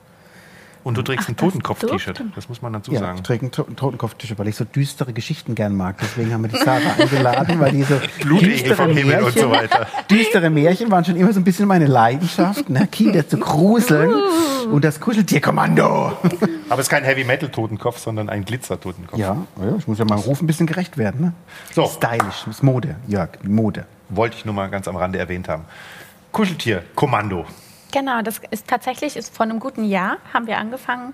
[0.85, 2.23] Und du trägst ein das Totenkopf-T-Shirt.
[2.35, 3.15] Das muss man dazu Ja, sagen.
[3.17, 5.97] ich träge ein To- Totenkopf-T-Shirt, weil ich so düstere Geschichten gern mag.
[5.99, 9.87] Deswegen haben wir die Sarah eingeladen, weil diese Blutegel vom Himmel und so weiter.
[10.11, 12.87] Düstere Märchen waren schon immer so ein bisschen meine Leidenschaft, ne?
[12.87, 14.13] Kinder zu gruseln
[14.71, 16.13] und das Kuscheltierkommando.
[16.69, 19.17] Aber es ist kein Heavy-Metal-Totenkopf, sondern ein Glitzer-Totenkopf.
[19.19, 21.19] Ja, ja, ich muss ja meinem Ruf ein bisschen gerecht werden.
[21.19, 21.33] Ne?
[21.73, 21.87] So.
[21.87, 23.85] Stylisch, das ist Mode, Jörg, Mode.
[24.09, 25.63] Wollte ich nur mal ganz am Rande erwähnt haben.
[26.31, 27.45] Kuscheltier, Kommando.
[27.95, 31.13] Genau, das ist tatsächlich ist vor einem guten Jahr haben wir angefangen,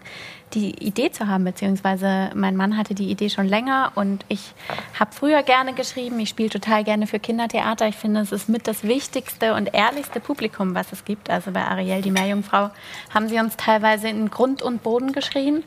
[0.53, 4.53] die Idee zu haben, beziehungsweise mein Mann hatte die Idee schon länger und ich
[4.99, 6.19] habe früher gerne geschrieben.
[6.19, 7.87] Ich spiele total gerne für Kindertheater.
[7.87, 11.29] Ich finde, es ist mit das wichtigste und ehrlichste Publikum, was es gibt.
[11.29, 12.69] Also bei Ariel, die Meerjungfrau,
[13.13, 15.63] haben sie uns teilweise in Grund und Boden geschrien.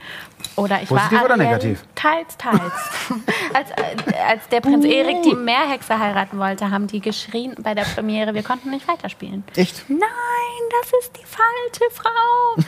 [0.56, 1.84] Oder ich Positiv war oder Ariel, negativ?
[1.94, 2.60] Teils, teils.
[3.54, 3.70] als,
[4.28, 8.42] als der Prinz Erik die Meerhexe heiraten wollte, haben die geschrien bei der Premiere, wir
[8.42, 9.44] konnten nicht weiterspielen.
[9.56, 9.84] Echt?
[9.88, 10.00] Nein,
[10.80, 12.64] das ist die falsche Frau.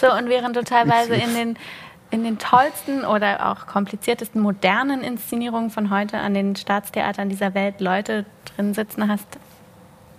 [0.00, 1.58] So, und während du teilweise in den,
[2.10, 7.82] in den tollsten oder auch kompliziertesten modernen Inszenierungen von heute an den Staatstheatern dieser Welt
[7.82, 8.24] Leute
[8.56, 9.38] drin sitzen hast,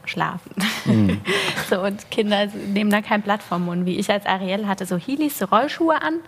[0.06, 0.54] schlafen.
[1.70, 3.88] so, und Kinder nehmen da kein Blatt vom Mund.
[3.88, 6.20] Wie ich als Ariel hatte so Heelys, Rollschuhe an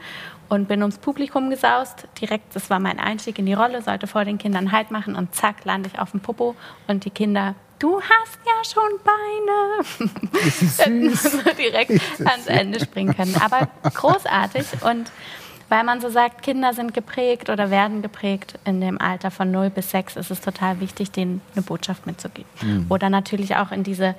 [0.49, 2.07] und bin ums Publikum gesaust.
[2.19, 5.35] Direkt, das war mein Einstieg in die Rolle, sollte vor den Kindern Halt machen und
[5.35, 6.55] zack, lande ich auf dem Popo
[6.87, 7.53] und die Kinder,
[7.83, 10.39] du hast ja schon Beine.
[10.45, 11.31] Ist sie süß?
[11.33, 11.91] so direkt
[12.25, 13.35] ans Ende springen können.
[13.43, 15.11] Aber großartig und
[15.69, 19.71] weil man so sagt, Kinder sind geprägt oder werden geprägt in dem Alter von 0
[19.71, 22.49] bis 6, ist es total wichtig, denen eine Botschaft mitzugeben.
[22.61, 22.85] Mhm.
[22.89, 24.13] Oder natürlich auch in diese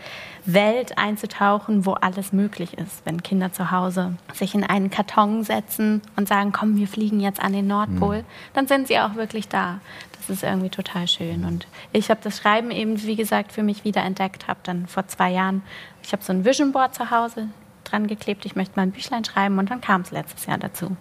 [0.46, 3.02] Welt einzutauchen, wo alles möglich ist.
[3.04, 7.40] Wenn Kinder zu Hause sich in einen Karton setzen und sagen, komm, wir fliegen jetzt
[7.40, 8.24] an den Nordpol, Mhm.
[8.54, 9.78] dann sind sie auch wirklich da.
[10.26, 11.44] Das ist irgendwie total schön.
[11.44, 14.48] Und ich habe das Schreiben eben, wie gesagt, für mich wieder entdeckt.
[14.48, 15.62] Habe dann vor zwei Jahren,
[16.02, 17.48] ich habe so ein Vision Board zu Hause
[17.84, 20.96] dran geklebt, ich möchte mal ein Büchlein schreiben und dann kam es letztes Jahr dazu.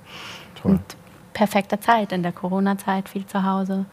[0.61, 0.74] Toll.
[0.74, 0.82] Und
[1.34, 3.86] perfekte Zeit, in der Corona-Zeit, viel zu Hause,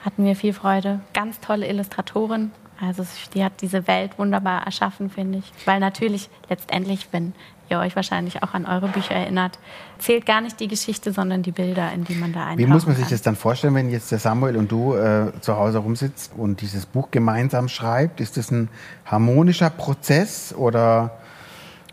[0.00, 1.00] hatten wir viel Freude.
[1.12, 2.50] Ganz tolle Illustratorin.
[2.80, 5.52] Also die hat diese Welt wunderbar erschaffen, finde ich.
[5.66, 7.34] Weil natürlich letztendlich, wenn
[7.68, 9.58] ihr euch wahrscheinlich auch an eure Bücher erinnert,
[9.98, 12.86] zählt gar nicht die Geschichte, sondern die Bilder, in die man da eintauchen Wie muss
[12.86, 13.12] man sich kann.
[13.12, 16.86] das dann vorstellen, wenn jetzt der Samuel und du äh, zu Hause rumsitzt und dieses
[16.86, 18.20] Buch gemeinsam schreibt?
[18.20, 18.68] Ist das ein
[19.06, 21.18] harmonischer Prozess oder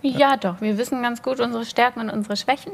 [0.03, 0.61] Ja, doch.
[0.61, 2.73] Wir wissen ganz gut unsere Stärken und unsere Schwächen.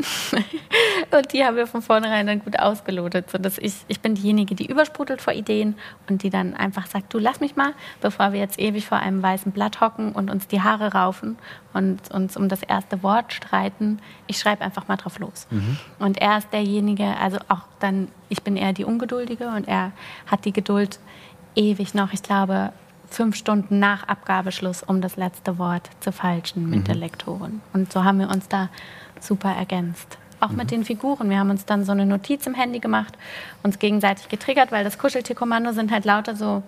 [1.12, 3.30] und die haben wir von vornherein dann gut ausgelotet.
[3.30, 5.76] Sodass ich, ich bin diejenige, die übersprudelt vor Ideen
[6.10, 9.22] und die dann einfach sagt, du lass mich mal, bevor wir jetzt ewig vor einem
[9.22, 11.38] weißen Blatt hocken und uns die Haare raufen
[11.74, 14.00] und uns um das erste Wort streiten.
[14.28, 15.48] Ich schreibe einfach mal drauf los.
[16.00, 19.92] Und er ist derjenige, also auch dann, ich bin eher die Ungeduldige und er
[20.28, 21.00] hat die Geduld
[21.56, 22.72] ewig noch, ich glaube,
[23.10, 27.62] fünf Stunden nach Abgabeschluss, um das letzte Wort zu falschen mit der Lektorin.
[27.74, 28.70] Und so haben wir uns da
[29.20, 30.18] super ergänzt.
[30.40, 31.30] Auch mit den Figuren.
[31.30, 33.18] Wir haben uns dann so eine Notiz im Handy gemacht,
[33.64, 36.62] uns gegenseitig getriggert, weil das Kuscheltierkommando sind halt lauter so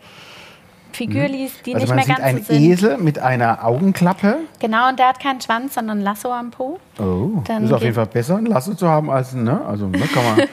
[0.91, 2.63] Figürlis, die also nicht mehr ganz so sind.
[2.63, 4.37] Esel mit einer Augenklappe?
[4.59, 6.79] Genau, und der hat keinen Schwanz, sondern ein Lasso am Po.
[6.99, 9.61] Oh, Dann ist auf jeden Fall besser, ein Lasso zu haben als ein, ne?
[9.65, 10.39] Also, ne, kann man.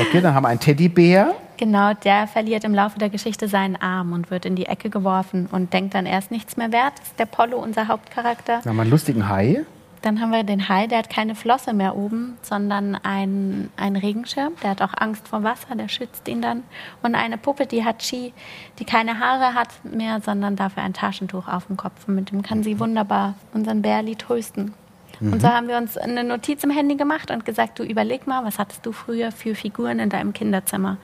[0.00, 1.34] Okay, dann haben wir einen Teddybär.
[1.60, 5.46] Genau, der verliert im Laufe der Geschichte seinen Arm und wird in die Ecke geworfen
[5.52, 6.94] und denkt dann, er ist nichts mehr wert.
[6.98, 8.60] Das ist der Pollo, unser Hauptcharakter.
[8.64, 9.66] Dann haben wir einen lustigen Hai.
[10.00, 14.54] Dann haben wir den Hai, der hat keine Flosse mehr oben, sondern einen, einen Regenschirm.
[14.62, 16.62] Der hat auch Angst vor Wasser, der schützt ihn dann.
[17.02, 18.32] Und eine Puppe, die hat Chi,
[18.78, 22.08] die keine Haare hat mehr, sondern dafür ein Taschentuch auf dem Kopf.
[22.08, 24.72] Und mit dem kann sie wunderbar unseren Bärli trösten.
[25.20, 28.42] Und so haben wir uns eine Notiz im Handy gemacht und gesagt, du überleg mal,
[28.46, 30.96] was hattest du früher für Figuren in deinem Kinderzimmer?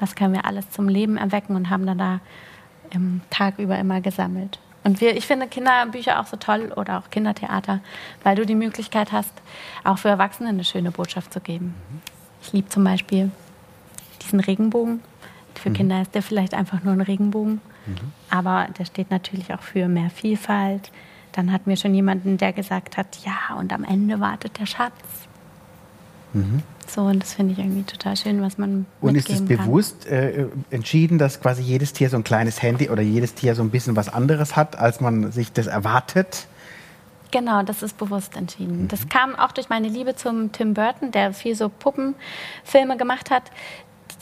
[0.00, 2.20] Was können wir alles zum Leben erwecken und haben dann da
[2.90, 4.58] im Tag über immer gesammelt.
[4.84, 7.80] Und wir, ich finde Kinderbücher auch so toll oder auch Kindertheater,
[8.22, 9.32] weil du die Möglichkeit hast,
[9.84, 11.74] auch für Erwachsene eine schöne Botschaft zu geben.
[12.42, 13.30] Ich liebe zum Beispiel
[14.22, 15.00] diesen Regenbogen.
[15.54, 17.60] Für Kinder ist der vielleicht einfach nur ein Regenbogen,
[18.30, 20.92] aber der steht natürlich auch für mehr Vielfalt.
[21.32, 25.27] Dann hatten wir schon jemanden, der gesagt hat, ja, und am Ende wartet der Schatz.
[26.86, 30.46] So, und das finde ich irgendwie total schön, was man Und ist es bewusst äh,
[30.70, 33.96] entschieden, dass quasi jedes Tier so ein kleines Handy oder jedes Tier so ein bisschen
[33.96, 36.46] was anderes hat, als man sich das erwartet?
[37.30, 38.88] Genau, das ist bewusst entschieden.
[38.88, 43.50] Das kam auch durch meine Liebe zum Tim Burton, der viel so Puppenfilme gemacht hat,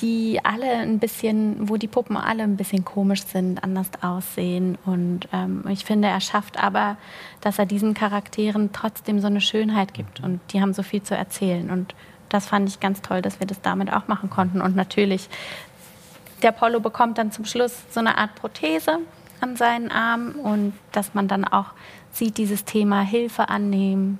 [0.00, 4.76] die alle ein bisschen, wo die Puppen alle ein bisschen komisch sind, anders aussehen.
[4.84, 6.96] Und ähm, ich finde, er schafft aber,
[7.40, 10.20] dass er diesen Charakteren trotzdem so eine Schönheit gibt.
[10.20, 11.70] Und die haben so viel zu erzählen.
[11.70, 11.94] Und
[12.28, 14.60] das fand ich ganz toll, dass wir das damit auch machen konnten.
[14.60, 15.28] Und natürlich
[16.42, 18.98] der Polo bekommt dann zum Schluss so eine Art Prothese
[19.40, 21.72] an seinen Arm und dass man dann auch
[22.12, 24.18] sieht, dieses Thema Hilfe annehmen,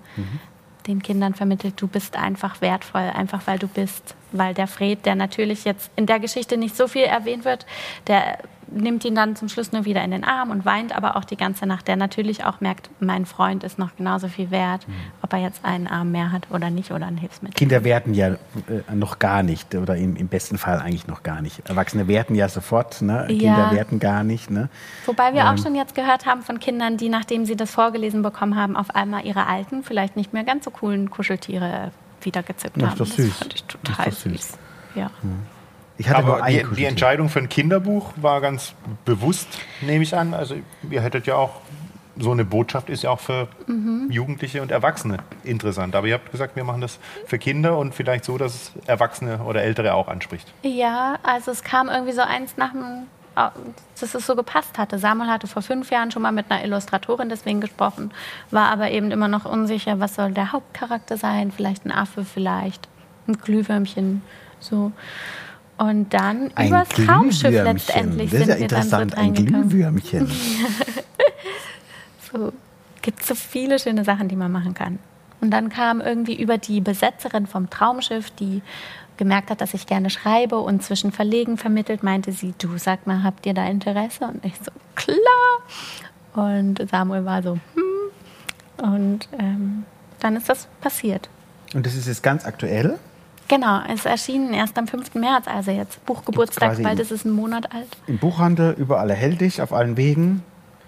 [0.87, 4.15] den Kindern vermittelt, du bist einfach wertvoll, einfach weil du bist.
[4.39, 7.67] Weil der Fred, der natürlich jetzt in der Geschichte nicht so viel erwähnt wird,
[8.07, 11.25] der nimmt ihn dann zum Schluss nur wieder in den Arm und weint aber auch
[11.25, 14.87] die ganze Nacht, der natürlich auch merkt, mein Freund ist noch genauso viel wert,
[15.23, 17.55] ob er jetzt einen Arm mehr hat oder nicht oder ein Hilfsmittel.
[17.55, 21.43] Kinder werten ja äh, noch gar nicht oder im, im besten Fall eigentlich noch gar
[21.43, 21.69] nicht.
[21.69, 23.27] Erwachsene werten ja sofort, ne?
[23.31, 23.55] Ja.
[23.55, 24.51] Kinder werten gar nicht.
[24.51, 24.69] Ne?
[25.07, 25.49] Wobei wir Ähm.
[25.49, 28.95] auch schon jetzt gehört haben von Kindern, die, nachdem sie das vorgelesen bekommen haben, auf
[28.95, 31.93] einmal ihre alten, vielleicht nicht mehr ganz so coolen Kuscheltiere
[32.27, 32.81] wieder Das haben.
[32.91, 33.37] ist doch süß.
[33.39, 34.23] fand ich Das ist total süß.
[34.23, 34.59] süß.
[34.95, 35.11] Ja.
[35.99, 36.85] Ich hatte Aber die, die.
[36.85, 38.75] Entscheidung für ein Kinderbuch war ganz
[39.07, 39.49] bewusst,
[39.81, 40.35] nehme ich an.
[40.35, 40.57] Also
[40.91, 41.61] ihr hättet ja auch,
[42.19, 44.09] so eine Botschaft ist ja auch für Mhm.
[44.11, 45.95] Jugendliche und Erwachsene interessant.
[45.95, 49.41] Aber ihr habt gesagt, wir machen das für Kinder und vielleicht so, dass es Erwachsene
[49.43, 50.51] oder Ältere auch anspricht.
[50.63, 53.07] ja, also es kam irgendwie so eins nach dem,
[53.37, 54.99] dass es so gepasst hatte.
[54.99, 58.11] Samuel hatte vor fünf Jahren schon mal mit einer Illustratorin deswegen gesprochen,
[58.51, 62.89] war aber eben immer noch unsicher, was soll der Hauptcharakter sein, vielleicht ein Affe, vielleicht
[63.29, 64.23] ein Glühwürmchen,
[64.59, 64.93] so.
[65.79, 69.35] Und dann Ein übers Traumschiff letztendlich Das ist sind ja wir dann so interessant, ein.
[69.35, 70.31] Glühwürmchen.
[72.33, 72.53] So
[73.03, 74.99] gibt so viele schöne Sachen, die man machen kann.
[75.41, 78.63] Und dann kam irgendwie über die Besetzerin vom Traumschiff, die
[79.17, 83.23] gemerkt hat, dass ich gerne schreibe und zwischen Verlegen vermittelt, meinte sie, du sag mal,
[83.23, 84.25] habt ihr da Interesse?
[84.27, 85.17] Und ich so, klar.
[86.35, 87.83] Und Samuel war so, hm.
[88.93, 89.85] Und ähm,
[90.21, 91.29] dann ist das passiert.
[91.75, 92.99] Und das ist jetzt ganz aktuell.
[93.49, 95.15] Genau, es erschien erst am 5.
[95.15, 97.87] März, also jetzt Buchgeburtstag, bald ist es ein Monat alt.
[98.07, 100.43] Im Buchhandel, überall erhältlich, auf allen Wegen.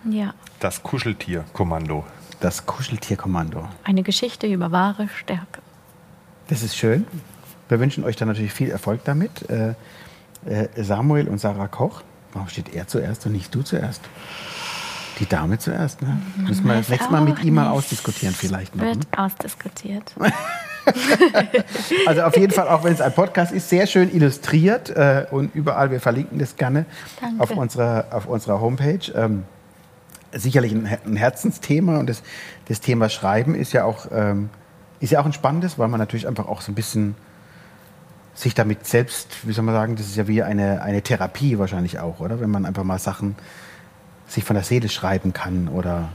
[0.05, 2.05] Ja, Das Kuscheltierkommando.
[2.41, 3.69] Das Kuscheltierkommando.
[3.85, 5.61] eine Geschichte über wahre Stärke.
[6.49, 7.07] Das ist schön.
[7.69, 9.49] Wir wünschen euch dann natürlich viel Erfolg damit.
[9.51, 9.75] Äh,
[10.47, 12.03] äh, Samuel und Sarah Koch.
[12.33, 14.03] Warum steht er zuerst und nicht du zuerst?
[15.19, 16.21] Die Dame zuerst, ne?
[16.37, 18.85] Müssen wir das nächste Mal mit ihm mal ausdiskutieren vielleicht noch.
[18.85, 19.05] Wird Ne?
[19.17, 20.15] ausdiskutiert.
[22.07, 25.55] Also auf jeden Fall, auch wenn es ein Podcast ist, sehr schön illustriert äh, und
[25.55, 26.87] überall, wir verlinken das gerne
[27.21, 27.43] Danke.
[27.43, 29.13] auf unserer, auf unserer Homepage.
[29.15, 29.45] Ähm,
[30.33, 32.23] sicherlich ein, ein Herzensthema und das,
[32.69, 34.49] das Thema Schreiben ist ja auch ähm,
[35.01, 37.15] ist ja auch ein spannendes, weil man natürlich einfach auch so ein bisschen
[38.39, 41.99] sich damit selbst, wie soll man sagen, das ist ja wie eine, eine Therapie wahrscheinlich
[41.99, 42.41] auch, oder?
[42.41, 43.35] Wenn man einfach mal Sachen
[44.29, 46.09] sich von der Seele schreiben kann oder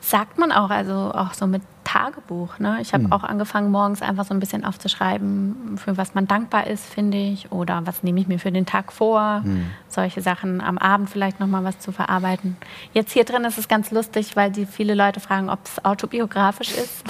[0.00, 2.58] Sagt man auch, also auch so mit Tagebuch.
[2.58, 2.78] Ne?
[2.80, 3.12] Ich habe Hm.
[3.12, 7.52] auch angefangen, morgens einfach so ein bisschen aufzuschreiben, für was man dankbar ist, finde ich.
[7.52, 9.42] Oder was nehme ich mir für den Tag vor.
[9.42, 9.66] Hm.
[9.88, 10.62] Solche Sachen.
[10.62, 12.56] Am Abend vielleicht nochmal was zu verarbeiten.
[12.94, 16.72] Jetzt hier drin ist es ganz lustig, weil die viele Leute fragen, ob es autobiografisch
[16.72, 17.04] ist.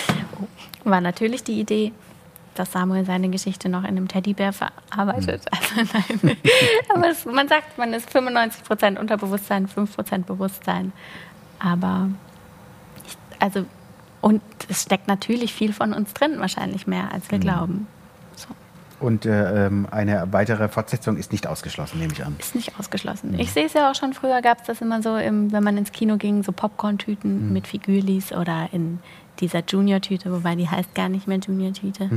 [0.84, 1.92] War natürlich die Idee,
[2.58, 5.44] dass Samuel seine Geschichte noch in einem Teddybär verarbeitet.
[5.50, 5.78] Hm.
[5.78, 6.36] Also nein.
[6.94, 10.92] Aber es, man sagt, man ist 95% Unterbewusstsein, 5% Bewusstsein.
[11.58, 12.08] Aber
[13.06, 13.66] ich, also
[14.20, 17.86] und es steckt natürlich viel von uns drin, wahrscheinlich mehr, als wir glauben.
[18.34, 18.48] So,
[18.98, 22.34] und äh, ähm, eine weitere Fortsetzung ist nicht ausgeschlossen, nehme ich an.
[22.38, 23.38] ist nicht ausgeschlossen.
[23.38, 25.76] Ich sehe es ja auch schon früher, gab es das immer so, im, wenn man
[25.76, 26.52] ins Kino ging, so.
[26.52, 28.98] Popcorn-Tüten mit Figürlis oder in
[29.40, 32.10] dieser Junior-Tüte, wobei die heißt gar nicht mehr Junior-Tüte.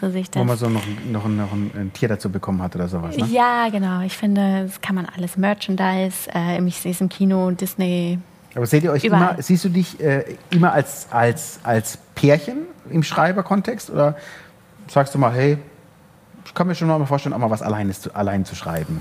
[0.00, 0.42] So sehe ich das.
[0.42, 0.46] Mhm.
[0.46, 3.16] Wo man so noch, noch, noch ein, ein Tier dazu bekommen hat oder sowas.
[3.16, 3.26] Ne?
[3.26, 4.00] Ja, genau.
[4.00, 6.28] Ich finde, das kann man alles Merchandise.
[6.34, 8.18] Äh, ich sehe es im Kino, Disney.
[8.54, 9.32] Aber seht ihr euch Überall.
[9.34, 14.16] immer, siehst du dich äh, immer als, als, als Pärchen im Schreiberkontext oder
[14.88, 15.58] sagst du mal, hey,
[16.44, 19.00] ich kann mir schon mal vorstellen, auch mal was Alleines zu, allein zu schreiben?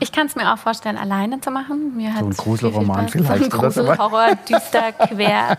[0.00, 1.96] Ich kann es mir auch vorstellen, alleine zu machen.
[1.96, 3.82] Mir So ein Gruselroman viel, viel vielleicht So ein oder so.
[3.84, 5.58] Grusel, Horror, düster, quer,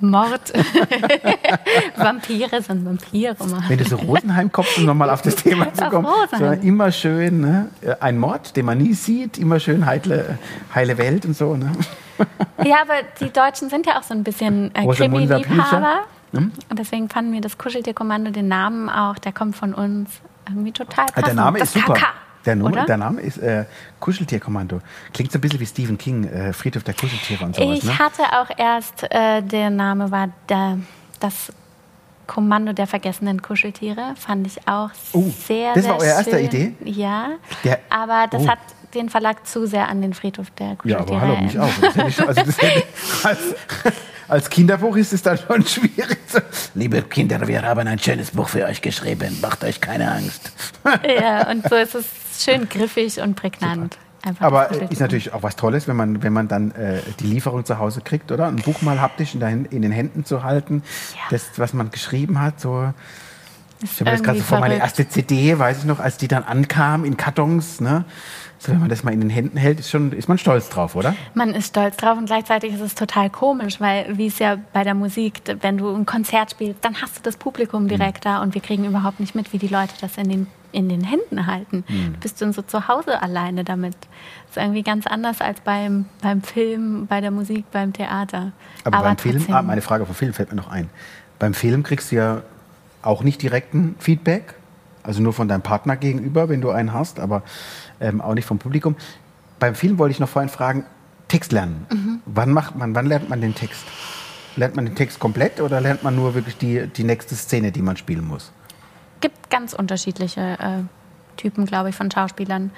[0.00, 0.52] Mord.
[1.96, 3.64] Vampire sind Vampirroman.
[3.68, 6.06] Wenn du so Rosenheim kommst, um nochmal auf das Thema zu kommen,
[6.38, 7.68] so immer schön, ne?
[8.00, 10.38] ein Mord, den man nie sieht, immer schön heile,
[10.74, 11.56] heile Welt und so.
[11.56, 11.70] Ne?
[12.62, 16.00] Ja, aber die Deutschen sind ja auch so ein bisschen äh, Krimi-Liebhaber.
[16.34, 16.52] Hm?
[16.68, 20.10] Und deswegen fanden wir das Kuscheltierkommando, den Namen auch, der kommt von uns,
[20.46, 21.26] irgendwie total Ah, passend.
[21.28, 21.94] der Name das ist super.
[21.94, 22.06] KK,
[22.46, 22.84] Der, Name- oder?
[22.86, 23.64] der Name ist äh,
[24.00, 24.80] Kuscheltierkommando.
[25.12, 27.78] Klingt so ein bisschen wie Stephen King, äh, Friedhof der Kuscheltiere und sowas.
[27.78, 27.98] Ich ne?
[27.98, 30.78] hatte auch erst, äh, der Name war der,
[31.20, 31.52] das
[32.26, 34.14] Kommando der vergessenen Kuscheltiere.
[34.16, 36.44] Fand ich auch Oh, sehr, das sehr war euer erster schön.
[36.46, 36.74] Idee?
[36.84, 37.30] Ja,
[37.64, 38.48] Der- aber das Oh.
[38.48, 38.58] hat
[38.94, 41.68] den Verlag zu sehr an den Friedhof der Ja, Kuscheltiere aber hallo, mich auch.
[42.08, 42.82] Ich, also das hätte,
[43.24, 43.38] als,
[44.28, 46.18] als Kinderbuch ist es dann schon schwierig.
[46.74, 49.36] Liebe Kinder, wir haben ein schönes Buch für euch geschrieben.
[49.42, 50.52] Macht euch keine Angst.
[51.20, 52.04] Ja, und so ist es
[52.42, 53.98] schön griffig und prägnant.
[54.38, 57.78] Aber ist natürlich auch was Tolles, wenn man, wenn man dann äh, die Lieferung zu
[57.78, 58.48] Hause kriegt, oder?
[58.48, 60.82] Ein Buch mal haptisch in, den- in den Händen zu halten,
[61.14, 61.20] Ja.
[61.30, 62.60] das, was man geschrieben hat.
[62.60, 62.92] So.
[63.82, 66.44] Ich habe das gerade so vor meine erste CD, weiß ich noch, als die dann
[66.44, 67.80] ankam in Kartons.
[67.80, 68.04] Ne?
[68.62, 70.94] So, wenn man das mal in den Händen hält, ist, schon, ist man stolz drauf,
[70.94, 71.14] oder?
[71.32, 74.84] Man ist stolz drauf und gleichzeitig ist es total komisch, weil wie es ja bei
[74.84, 78.52] der Musik, wenn du ein Konzert spielst, dann hast du das Publikum direkt da und
[78.52, 81.84] wir kriegen überhaupt nicht mit, wie die Leute das in den, in den Händen halten.
[81.88, 83.96] Du bist dann so zu Hause alleine damit.
[84.48, 88.52] Das ist irgendwie ganz anders als beim, beim Film, bei der Musik, beim Theater.
[88.84, 90.90] Aber, beim Film, ah, meine Frage vom Film fällt mir noch ein.
[91.38, 92.42] Beim Film kriegst du ja
[93.00, 94.52] auch nicht direkten Feedback,
[95.02, 97.42] also nur von deinem Partner gegenüber, wenn du einen hast, aber
[98.00, 98.96] ähm, auch nicht vom Publikum.
[99.58, 100.84] Beim Film wollte ich noch vorhin fragen,
[101.28, 101.86] Text lernen.
[101.90, 102.20] Mhm.
[102.26, 103.84] Wann macht man, wann lernt man den Text?
[104.56, 107.82] Lernt man den Text komplett oder lernt man nur wirklich die, die nächste Szene, die
[107.82, 108.52] man spielen muss?
[109.20, 112.70] gibt ganz unterschiedliche äh, Typen, glaube ich, von Schauspielern.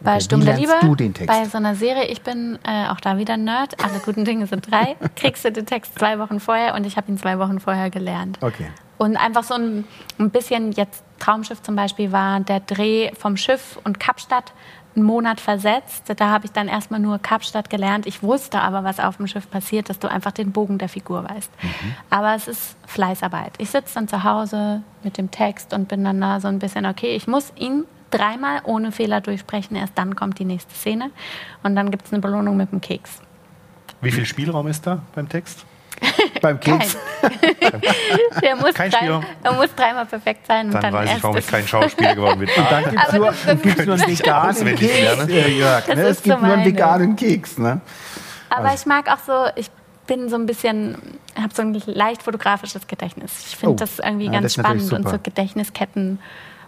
[0.00, 1.28] Bei Okay, Stumm der Liebe, du den Text?
[1.28, 4.70] bei so einer Serie, ich bin äh, auch da wieder Nerd, alle guten Dinge sind
[4.70, 7.90] drei, kriegst du den Text zwei Wochen vorher und ich habe ihn zwei Wochen vorher
[7.90, 8.38] gelernt.
[8.40, 8.68] Okay.
[8.98, 9.84] Und einfach so ein,
[10.18, 14.52] ein bisschen, jetzt Traumschiff zum Beispiel war der Dreh vom Schiff und Kapstadt
[14.96, 16.12] einen Monat versetzt.
[16.16, 18.06] Da habe ich dann erstmal nur Kapstadt gelernt.
[18.06, 21.28] Ich wusste aber, was auf dem Schiff passiert, dass du einfach den Bogen der Figur
[21.28, 21.50] weißt.
[22.10, 23.52] Aber es ist Fleißarbeit.
[23.58, 26.86] Ich sitze dann zu Hause mit dem Text und bin dann da so ein bisschen,
[26.86, 29.76] okay, ich muss ihn dreimal ohne Fehler durchsprechen.
[29.76, 31.10] Erst dann kommt die nächste Szene.
[31.62, 33.20] Und dann gibt es eine Belohnung mit dem Keks.
[34.00, 35.64] Wie viel Spielraum ist da beim Text?
[36.42, 36.60] Beim.
[36.60, 36.96] Keks.
[38.42, 40.66] der, muss Kein drei, er muss dreimal perfekt sein.
[40.66, 42.48] Und Dann, dann, weiß ich, warum ich kein Schauspieler geworden bin.
[42.56, 43.32] Ah, Dann gibt es nur,
[43.62, 45.84] gibt's nur einen veganen Keks, äh, Jörg.
[45.86, 46.02] Das Ne?
[46.02, 46.64] ist Es gibt so nur einen meine.
[46.72, 47.58] veganen Keks.
[47.58, 47.80] Ne?
[48.50, 49.70] Aber ich mag auch so, ich
[50.06, 50.96] bin so ein bisschen,
[51.40, 53.32] habe so ein leicht fotografisches Gedächtnis.
[53.48, 53.76] Ich finde Oh.
[53.76, 56.18] das irgendwie Ja, ganz das spannend und so Gedächtnisketten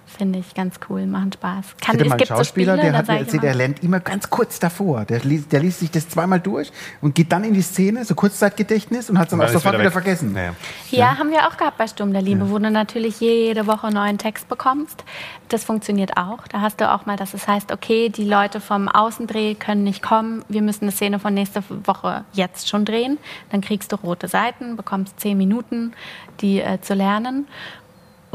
[0.07, 1.65] finde ich ganz cool, machen Spaß.
[1.79, 3.21] Ich Kann, hatte mal es einen gibt so Schauspieler, Spiele, der hat mir sag ich
[3.21, 5.05] erzählt, immer, er lernt immer ganz kurz davor.
[5.05, 8.15] Der liest, der liest sich das zweimal durch und geht dann in die Szene, so
[8.15, 9.93] Kurzzeitgedächtnis und hat es dann auch sofort wieder, weg.
[9.93, 10.33] vergessen.
[10.33, 10.55] Naja.
[10.91, 13.97] Ja, haben wir auch gehabt bei Sturm der Liebe, wo du natürlich jede Woche einen
[13.97, 15.05] neuen Text bekommst.
[15.49, 16.49] Das funktioniert auch.
[16.49, 20.03] Da hast du auch mal, dass es heißt, okay, die Leute vom Außendreh können nicht
[20.03, 23.19] kommen, wir müssen eine Szene von nächster Woche jetzt schon drehen.
[23.51, 25.93] Dann kriegst du rote Seiten, bekommst zehn Minuten,
[26.41, 27.47] die äh, zu lernen.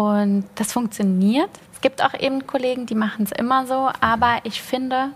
[0.01, 1.49] Und das funktioniert.
[1.73, 5.09] Es gibt auch eben Kollegen, die machen es immer so, aber ich finde,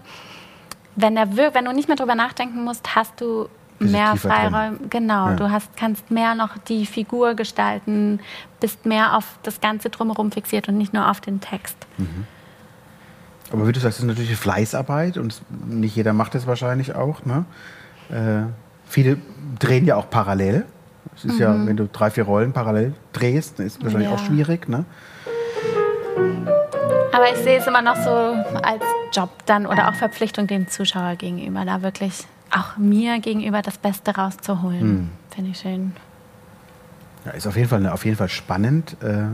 [0.96, 4.16] wenn, der wir- wenn du nicht mehr drüber nachdenken musst, hast du mehr.
[4.16, 4.78] Freiräume.
[4.90, 5.36] Genau, Ja.
[5.36, 8.20] du hast, kannst mehr noch die Figur gestalten,
[8.60, 11.76] bist mehr auf das Ganze drumherum fixiert und nicht nur auf den Text.
[13.52, 16.96] Aber wie du sagst, das ist natürlich eine Fleißarbeit und nicht jeder macht das wahrscheinlich
[16.96, 17.26] auch.
[17.26, 17.46] Ne?
[18.10, 18.44] Äh,
[18.88, 19.18] viele
[19.60, 20.66] drehen ja auch parallel.
[21.16, 24.16] Es ist ja, wenn du drei, vier Rollen parallel drehst, dann ist es wahrscheinlich Ja.
[24.16, 24.68] auch schwierig.
[24.68, 24.86] Ne?
[27.14, 31.16] Aber ich sehe es immer noch so als Job dann oder auch Verpflichtung dem Zuschauer
[31.16, 34.82] gegenüber, da wirklich auch mir gegenüber das Beste rauszuholen.
[34.82, 35.10] Hm.
[35.34, 35.94] Finde ich schön.
[37.26, 38.98] Ja, ist auf jeden Fall, auf jeden Fall spannend.
[39.02, 39.28] Äh,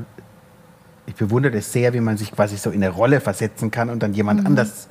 [1.08, 4.02] ich bewundere das sehr, wie man sich quasi so in eine Rolle versetzen kann und
[4.04, 4.88] dann jemand anders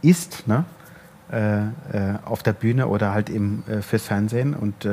[0.00, 0.64] ist, ne?
[1.30, 1.64] äh, äh,
[2.24, 4.54] auf der Bühne oder halt eben fürs Fernsehen.
[4.54, 4.86] Und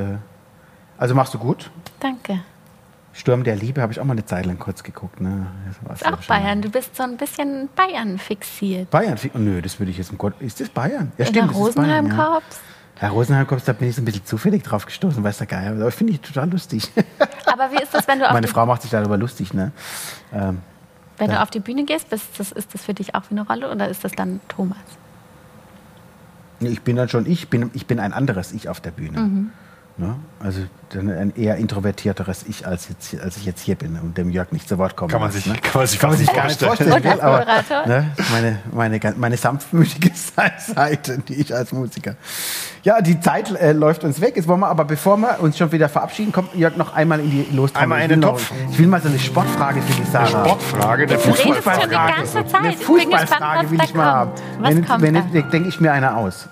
[0.99, 1.71] also machst du gut.
[1.99, 2.41] Danke.
[3.11, 5.19] Sturm der Liebe habe ich auch mal eine Zeit lang kurz geguckt.
[5.19, 5.47] Ne?
[5.87, 6.17] Das Ist auch.
[6.27, 6.61] Bayern.
[6.61, 8.89] Du bist so ein bisschen Bayern fixiert.
[8.91, 10.39] Bayern, fi- nö, das würde ich jetzt um Gott.
[10.39, 11.11] Ist das Bayern?
[11.17, 11.45] Ja, ja.
[11.45, 12.59] Rosenheim-Korps.
[13.01, 15.71] Ja, Rosenheim-Korps, da bin ich so ein bisschen zufällig drauf gestoßen, weiß der Geier.
[15.71, 16.91] Aber finde ich total lustig.
[17.45, 19.71] Aber wie ist das, wenn du auf, Meine Frau macht sich darüber lustig, ne?
[20.31, 20.59] Ähm,
[21.17, 22.09] wenn du auf die Bühne gehst?
[22.09, 24.77] Bist, das, ist das für dich auch wie eine Rolle oder ist das dann Thomas?
[26.61, 29.19] Ich bin dann schon ich, bin, ich bin ein anderes Ich auf der Bühne.
[29.19, 29.51] Mhm.
[30.01, 30.15] Ne?
[30.41, 34.29] Also dann ein eher introvertierteres Ich, als, jetzt, als ich jetzt hier bin und dem
[34.29, 35.55] Jörg nicht zu Wort kommen Kann man sich- ne?
[35.61, 36.89] kann man sich kann man sich gar nicht vorstellen.
[36.91, 37.19] vorstellen.
[37.19, 37.45] Aber,
[37.85, 38.11] ne?
[38.31, 40.11] meine, meine, ganz- meine sanftmütige
[40.73, 42.15] Seite, die ich als Musiker.
[42.83, 44.37] Ja, die Zeit äh, läuft uns weg.
[44.37, 47.29] Jetzt wollen wir aber, bevor wir uns schon wieder verabschieden, kommt Jörg noch einmal in
[47.29, 47.83] die Lostrommel.
[47.83, 48.53] Einmal Ich in will den noch- Topf.
[48.71, 50.27] Ich will mal so eine Sportfrage für die Sarah.
[50.45, 52.57] Sportfrage, redest schon die Fußballfrage.
[52.57, 54.31] Eine Fußballfrage will ich mal haben.
[54.61, 56.47] Wenn, wenn denke ich mir eine aus.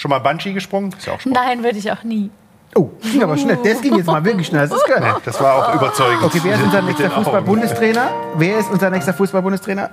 [0.00, 0.92] Schon mal Bungee gesprungen?
[0.96, 1.34] Ist ja auch Sport.
[1.34, 2.30] Nein, würde ich auch nie.
[2.74, 3.58] Oh, ging aber schnell.
[3.62, 4.66] Das ging jetzt mal wirklich schnell.
[4.66, 5.14] Das ist Nee, geil.
[5.24, 6.22] das war auch überzeugend.
[6.22, 7.10] Okay, wer ist unser nächster.
[7.10, 8.10] Fußball-Bundestrainer?
[8.36, 9.90] Wer ist unser nächster Fußball-Bundestrainer?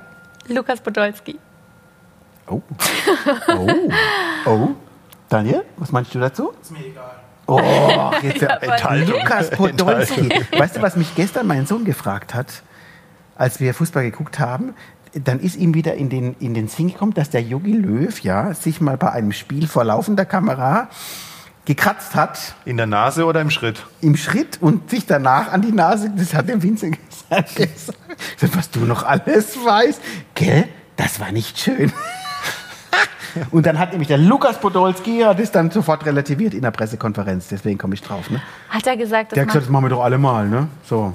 [0.47, 1.37] Lukas Podolski.
[2.49, 2.61] Oh.
[3.49, 3.67] Oh.
[4.45, 4.69] Oh.
[5.27, 6.53] Daniel, was meinst du dazu?
[6.61, 7.15] Ist mir egal.
[7.47, 9.19] Oh, jetzt der Enthaltung.
[9.19, 10.29] Lukas Podolski.
[10.57, 12.47] Weißt du, was mich gestern mein Sohn gefragt hat,
[13.35, 14.73] als wir Fußball geguckt haben?
[15.13, 18.53] Dann ist ihm wieder in den, in den Sinn gekommen, dass der Jogi Löw ja,
[18.53, 20.89] sich mal bei einem Spiel vor laufender Kamera
[21.65, 23.85] gekratzt hat In der Nase oder im Schritt?
[24.01, 26.97] im Schritt und sich danach an die Nase, das hat der Vincent
[27.29, 27.69] gesagt,
[28.53, 30.01] was du noch alles weißt.
[30.33, 31.91] Gell, das war nicht schön.
[33.51, 37.49] Und dann hat nämlich der Lukas Podolski ja das dann sofort relativiert in der Pressekonferenz,
[37.49, 38.31] deswegen komme ich drauf.
[38.31, 38.41] Ne?
[38.69, 40.47] Hat er gesagt, Der das hat gesagt, das machen wir doch alle mal.
[40.47, 40.69] Ne?
[40.85, 41.13] So,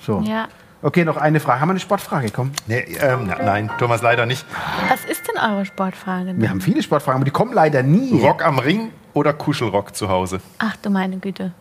[0.00, 0.20] so.
[0.22, 0.48] ja.
[0.82, 1.60] Okay, noch eine Frage.
[1.60, 2.30] Haben wir eine Sportfrage?
[2.30, 2.52] Komm.
[2.66, 4.46] Nee, ähm, na, nein, Thomas leider nicht.
[4.88, 6.26] Was ist denn eure Sportfrage?
[6.26, 6.40] denn?
[6.40, 8.18] Wir haben viele Sportfragen, aber die kommen leider nie.
[8.20, 10.40] Rock am Ring oder Kuschelrock zu Hause?
[10.58, 11.52] Ach du meine Güte.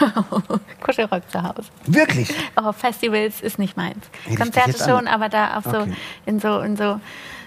[0.80, 1.68] Kuschelrock zu Hause.
[1.86, 2.32] Wirklich?
[2.56, 4.06] Oh, Festivals ist nicht meins.
[4.24, 5.92] Hätte Konzerte schon, an- aber da auf so, Okay.
[6.26, 7.00] in so in so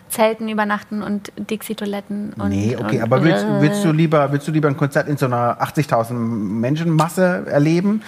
[0.10, 2.34] Zelten übernachten und Dixie-Toiletten.
[2.34, 5.16] Und, Nee, okay, und, aber willst, willst, du lieber, willst du lieber ein Konzert in
[5.18, 8.04] so einer 80.000 Menschenmasse erleben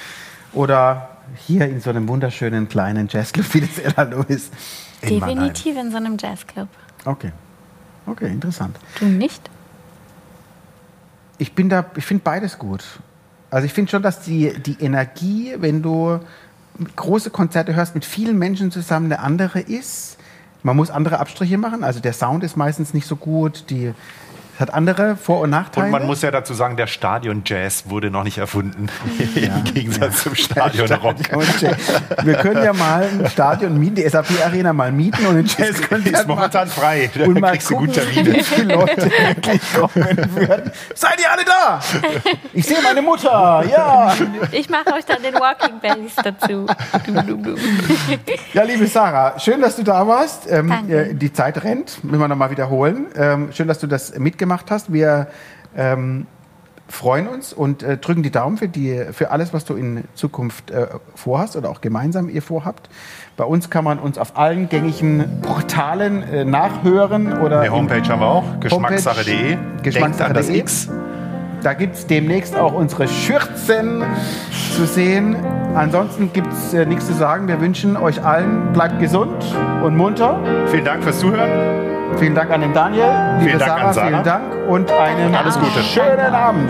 [0.52, 5.38] oder hier in so einem wunderschönen kleinen Jazzclub wie das Ella in Mannheim?
[5.38, 6.68] Definitiv in so einem Jazzclub.
[7.06, 7.32] Okay.
[8.06, 8.78] Okay, interessant.
[9.00, 9.50] Du nicht?
[11.38, 12.84] Ich bin da, ich finde beides gut.
[13.50, 16.20] Also ich finde schon, dass die, die Energie, wenn du
[16.96, 20.18] große Konzerte hörst mit vielen Menschen zusammen, eine andere ist.
[20.64, 21.84] Man muss andere Abstriche machen.
[21.84, 23.70] Also der Sound ist meistens nicht so gut.
[23.70, 23.94] Die
[24.60, 25.88] hat andere Vor- und Nachteile.
[25.88, 28.88] Und man muss ja dazu sagen, der Stadion-Jazz wurde noch nicht erfunden.
[29.36, 31.16] Im Gegensatz zum Stadion-Rock.
[31.34, 31.78] Und Jazz.
[32.24, 36.20] Wir können ja mal ein Stadion mieten, die SAP-Arena mal mieten und ein Die Jazzkonzert
[36.20, 37.10] ist momentan frei.
[37.14, 40.72] Da und mal kriegst du gucken, wie viele Leute wirklich kommen würden.
[40.96, 41.80] Seid ihr alle da?
[42.54, 44.14] Ich sehe meine Mutter, ja.
[44.52, 46.66] Ich mache euch dann den Walking Bass dazu.
[48.54, 50.50] Ja, liebe Sarah, schön, dass du da warst.
[50.50, 51.10] Ähm, Danke.
[51.10, 53.08] äh, die Zeit rennt, müssen wir nochmal wiederholen.
[53.16, 54.12] Ähm, schön, dass du das
[54.44, 54.92] mitgemacht hast.
[54.92, 55.28] Wir
[55.76, 56.28] ähm,
[56.88, 60.70] freuen uns und äh, drücken die Daumen für, die, für alles, was du in Zukunft
[60.70, 62.90] äh, vorhast oder auch gemeinsam ihr vorhabt.
[63.38, 68.20] Bei uns kann man uns auf allen gängigen Portalen äh, nachhören oder Eine Homepage haben
[68.20, 69.58] wir auch, geschmackssache.de.
[69.82, 70.66] Geschmackssache.de.
[71.64, 74.04] Da gibt es demnächst auch unsere Schürzen
[74.76, 75.38] zu sehen.
[75.76, 77.48] Ansonsten gibt es äh, nichts zu sagen.
[77.48, 79.42] Wir wünschen euch allen, bleibt gesund
[79.82, 80.40] und munter.
[80.68, 82.18] Vielen Dank fürs Zuhören.
[82.18, 83.06] Vielen Dank an den Daniel,
[83.40, 84.08] liebe Vielen Dank Sarah, an Sarah.
[84.10, 85.58] vielen Dank und einen Alles.
[85.58, 85.82] Gute.
[85.84, 86.70] schönen Abend.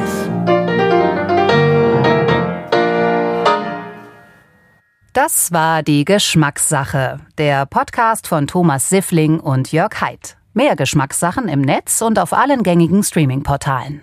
[5.14, 10.38] Das war die Geschmackssache, der Podcast von Thomas Siffling und Jörg Haidt.
[10.54, 14.02] Mehr Geschmackssachen im Netz und auf allen gängigen Streaming-Portalen.